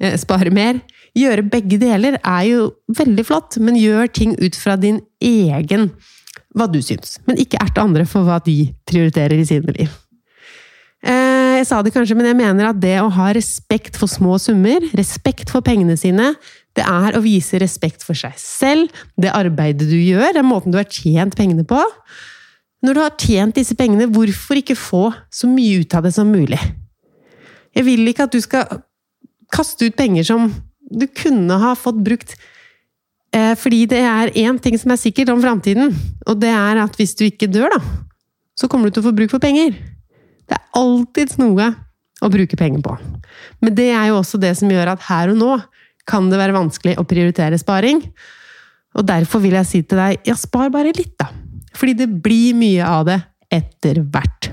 eh, 0.00 0.16
spare 0.20 0.52
mer. 0.54 0.80
Gjøre 1.18 1.48
begge 1.50 1.80
deler 1.82 2.20
er 2.22 2.44
jo 2.46 2.70
veldig 2.94 3.26
flott, 3.26 3.58
men 3.58 3.78
gjør 3.78 4.12
ting 4.12 4.36
ut 4.38 4.56
fra 4.56 4.76
din 4.76 5.00
egen 5.20 5.90
hva 6.56 6.66
du 6.70 6.80
syns. 6.82 7.18
Men 7.26 7.38
ikke 7.42 7.60
erte 7.62 7.82
andre 7.82 8.06
for 8.08 8.26
hva 8.26 8.38
de 8.44 8.72
prioriterer 8.88 9.38
i 9.38 9.46
sine 9.46 9.74
liv. 9.76 9.90
Eh, 11.00 11.29
jeg 11.60 11.68
sa 11.68 11.80
det 11.84 11.92
kanskje, 11.94 12.16
men 12.18 12.30
jeg 12.30 12.38
mener 12.38 12.70
at 12.70 12.80
det 12.80 12.96
å 13.02 13.10
ha 13.12 13.30
respekt 13.36 13.98
for 14.00 14.10
små 14.10 14.38
summer, 14.40 14.84
respekt 14.96 15.52
for 15.52 15.64
pengene 15.64 15.96
sine, 16.00 16.32
det 16.78 16.84
er 16.86 17.16
å 17.16 17.22
vise 17.24 17.58
respekt 17.60 18.04
for 18.06 18.18
seg 18.18 18.36
selv, 18.40 18.90
det 19.20 19.32
arbeidet 19.34 19.88
du 19.90 19.98
gjør, 19.98 20.32
den 20.36 20.48
måten 20.48 20.72
du 20.72 20.78
har 20.80 20.88
tjent 20.88 21.36
pengene 21.38 21.66
på. 21.68 21.80
Når 22.86 22.96
du 22.96 23.02
har 23.02 23.16
tjent 23.20 23.58
disse 23.58 23.76
pengene, 23.76 24.08
hvorfor 24.08 24.60
ikke 24.60 24.78
få 24.78 25.10
så 25.32 25.50
mye 25.50 25.82
ut 25.82 25.96
av 25.96 26.06
det 26.06 26.14
som 26.16 26.30
mulig? 26.30 26.60
Jeg 27.76 27.86
vil 27.86 28.08
ikke 28.10 28.26
at 28.26 28.34
du 28.34 28.40
skal 28.42 28.80
kaste 29.52 29.90
ut 29.90 29.98
penger 29.98 30.26
som 30.26 30.48
du 30.90 31.06
kunne 31.10 31.58
ha 31.60 31.74
fått 31.78 32.00
brukt 32.02 32.32
eh, 33.34 33.52
fordi 33.58 33.84
det 33.90 34.00
er 34.06 34.32
én 34.42 34.58
ting 34.62 34.78
som 34.80 34.94
er 34.94 35.02
sikkert 35.02 35.30
om 35.34 35.42
framtiden, 35.42 35.92
og 36.26 36.40
det 36.42 36.50
er 36.54 36.82
at 36.82 36.96
hvis 36.98 37.14
du 37.18 37.26
ikke 37.26 37.50
dør, 37.50 37.76
da, 37.76 37.82
så 38.58 38.70
kommer 38.70 38.88
du 38.88 38.96
til 38.96 39.04
å 39.04 39.10
få 39.10 39.16
bruk 39.16 39.34
for 39.34 39.42
penger. 39.42 39.74
Det 40.50 40.58
er 40.58 40.80
alltids 40.80 41.38
noe 41.38 41.70
å 42.20 42.30
bruke 42.32 42.58
penger 42.58 42.82
på. 42.84 42.96
Men 43.62 43.76
det 43.76 43.92
er 43.94 44.10
jo 44.10 44.18
også 44.20 44.40
det 44.42 44.52
som 44.58 44.70
gjør 44.70 44.92
at 44.96 45.06
her 45.08 45.32
og 45.32 45.38
nå 45.40 45.54
kan 46.10 46.26
det 46.30 46.40
være 46.40 46.56
vanskelig 46.56 46.96
å 46.98 47.06
prioritere 47.06 47.58
sparing. 47.60 48.02
Og 48.98 49.06
derfor 49.06 49.42
vil 49.44 49.54
jeg 49.60 49.68
si 49.68 49.82
til 49.86 50.00
deg, 50.00 50.18
ja, 50.26 50.34
spar 50.38 50.72
bare 50.74 50.94
litt, 50.96 51.14
da. 51.20 51.28
Fordi 51.78 51.94
det 52.02 52.08
blir 52.24 52.56
mye 52.58 52.82
av 52.82 53.06
det 53.06 53.20
etter 53.54 54.02
hvert. 54.02 54.50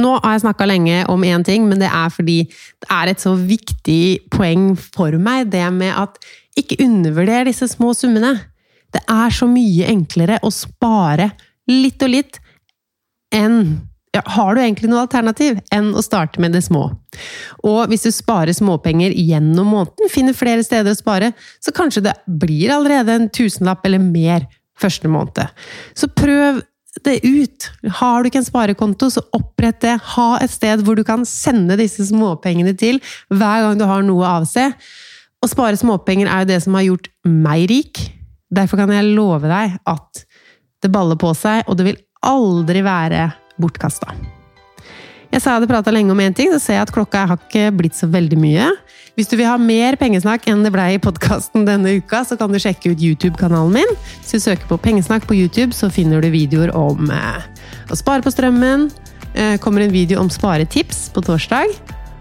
Nå 0.00 0.16
har 0.16 0.34
jeg 0.34 0.44
snakka 0.44 0.66
lenge 0.66 1.02
om 1.12 1.22
én 1.26 1.44
ting, 1.46 1.66
men 1.68 1.80
det 1.82 1.90
er 1.90 2.10
fordi 2.12 2.38
det 2.50 2.90
er 2.94 3.10
et 3.10 3.22
så 3.22 3.34
viktig 3.36 4.30
poeng 4.32 4.72
for 4.80 5.14
meg, 5.22 5.50
det 5.52 5.66
med 5.74 5.94
at 5.94 6.18
ikke 6.58 6.80
undervurder 6.82 7.46
disse 7.48 7.68
små 7.70 7.92
summene. 7.96 8.34
Det 8.90 9.02
er 9.06 9.34
så 9.34 9.46
mye 9.50 9.90
enklere 9.90 10.40
å 10.42 10.50
spare 10.54 11.30
litt 11.70 12.02
og 12.02 12.10
litt 12.10 12.40
enn 13.34 13.78
ja, 14.16 14.22
har 14.26 14.54
du 14.54 14.60
egentlig 14.62 14.88
noe 14.90 15.04
alternativ 15.04 15.60
enn 15.74 15.92
å 15.94 16.02
starte 16.02 16.42
med 16.42 16.54
det 16.56 16.64
små? 16.66 16.88
Og 17.66 17.90
hvis 17.92 18.08
du 18.08 18.10
sparer 18.14 18.54
småpenger 18.56 19.14
gjennom 19.14 19.70
måneden, 19.70 20.10
finner 20.10 20.34
flere 20.34 20.64
steder 20.66 20.96
å 20.96 20.98
spare, 20.98 21.30
så 21.62 21.74
kanskje 21.74 22.02
det 22.08 22.16
blir 22.26 22.72
allerede 22.74 23.14
en 23.14 23.28
tusenlapp 23.30 23.86
eller 23.86 24.02
mer 24.02 24.48
første 24.80 25.10
måned. 25.10 25.54
Så 25.94 26.10
prøv 26.10 26.58
det 27.06 27.20
ut. 27.22 27.68
Har 28.00 28.22
du 28.22 28.30
ikke 28.30 28.40
en 28.42 28.48
sparekonto, 28.48 29.12
så 29.14 29.22
opprett 29.36 29.78
det. 29.84 29.94
Ha 30.16 30.30
et 30.42 30.50
sted 30.50 30.82
hvor 30.84 30.98
du 30.98 31.04
kan 31.06 31.22
sende 31.28 31.78
disse 31.78 32.08
småpengene 32.10 32.74
til 32.78 32.98
hver 33.30 33.66
gang 33.66 33.78
du 33.78 33.86
har 33.86 34.02
noe 34.06 34.24
å 34.24 34.32
avse. 34.40 34.72
Å 35.40 35.48
spare 35.48 35.78
småpenger 35.78 36.28
er 36.28 36.42
jo 36.42 36.50
det 36.50 36.58
som 36.64 36.74
har 36.76 36.88
gjort 36.88 37.06
meg 37.24 37.68
rik. 37.70 38.02
Derfor 38.50 38.82
kan 38.82 38.90
jeg 38.92 39.14
love 39.14 39.46
deg 39.46 39.78
at 39.88 40.24
det 40.82 40.90
baller 40.90 41.18
på 41.20 41.30
seg, 41.36 41.62
og 41.68 41.78
det 41.78 41.86
vil 41.86 42.02
aldri 42.26 42.82
være 42.84 43.28
bortkasta. 43.62 44.14
Jeg 45.30 45.42
sa 45.44 45.52
jeg 45.52 45.60
hadde 45.60 45.70
prata 45.70 45.92
lenge 45.94 46.10
om 46.10 46.20
én 46.22 46.34
ting, 46.34 46.50
så 46.50 46.58
ser 46.58 46.80
jeg 46.80 46.88
at 46.88 46.94
klokka 46.94 47.26
har 47.30 47.38
ikke 47.38 47.68
blitt 47.78 47.94
så 47.94 48.08
veldig 48.10 48.38
mye. 48.40 48.66
Hvis 49.14 49.28
du 49.30 49.36
vil 49.38 49.46
ha 49.46 49.54
mer 49.60 49.94
pengesnakk 50.00 50.48
enn 50.50 50.64
det 50.64 50.72
blei 50.74 50.94
i 50.96 51.02
podkasten 51.02 51.66
denne 51.68 51.92
uka, 52.00 52.24
så 52.26 52.38
kan 52.40 52.50
du 52.50 52.58
sjekke 52.62 52.90
ut 52.90 53.04
YouTube-kanalen 53.04 53.76
min. 53.78 53.94
Hvis 54.22 54.34
du 54.34 54.42
søker 54.42 54.66
på 54.70 54.80
Pengesnakk 54.82 55.28
på 55.30 55.36
YouTube, 55.38 55.76
så 55.76 55.90
finner 55.92 56.22
du 56.22 56.30
videoer 56.32 56.72
om 56.78 57.12
eh, 57.14 57.46
å 57.90 57.98
spare 57.98 58.24
på 58.26 58.32
strømmen. 58.34 58.88
Eh, 59.34 59.54
kommer 59.62 59.84
en 59.84 59.94
video 59.94 60.18
om 60.22 60.30
sparetips 60.32 61.08
på 61.14 61.22
torsdag. 61.26 61.78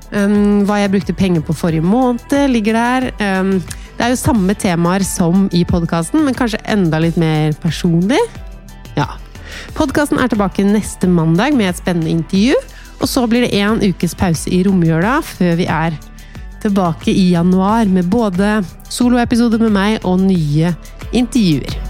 Hva 0.10 0.80
jeg 0.82 0.90
brukte 0.90 1.14
penger 1.14 1.44
på 1.46 1.54
forrige 1.54 1.86
måned, 1.86 2.34
ligger 2.50 2.74
der. 2.74 3.04
Det 3.14 4.02
er 4.02 4.14
jo 4.16 4.18
samme 4.18 4.56
temaer 4.58 5.06
som 5.06 5.44
i 5.54 5.62
podkasten, 5.70 6.24
men 6.26 6.34
kanskje 6.34 6.64
enda 6.66 6.98
litt 7.04 7.18
mer 7.22 7.54
personlig. 7.62 8.18
Ja, 8.98 9.06
Podkasten 9.78 10.20
er 10.22 10.32
tilbake 10.32 10.66
neste 10.68 11.10
mandag 11.10 11.56
med 11.58 11.72
et 11.72 11.82
spennende 11.82 12.12
intervju. 12.14 12.56
Og 13.00 13.08
så 13.08 13.26
blir 13.32 13.46
det 13.46 13.56
én 13.56 13.80
ukes 13.90 14.16
pause 14.20 14.52
i 14.52 14.64
romjula 14.68 15.20
før 15.24 15.56
vi 15.60 15.70
er 15.72 15.96
tilbake 16.64 17.12
i 17.12 17.30
januar 17.32 17.88
med 17.88 18.10
både 18.12 18.60
soloepisoder 18.92 19.62
med 19.64 19.76
meg 19.76 20.04
og 20.04 20.20
nye 20.26 20.74
intervjuer. 21.16 21.89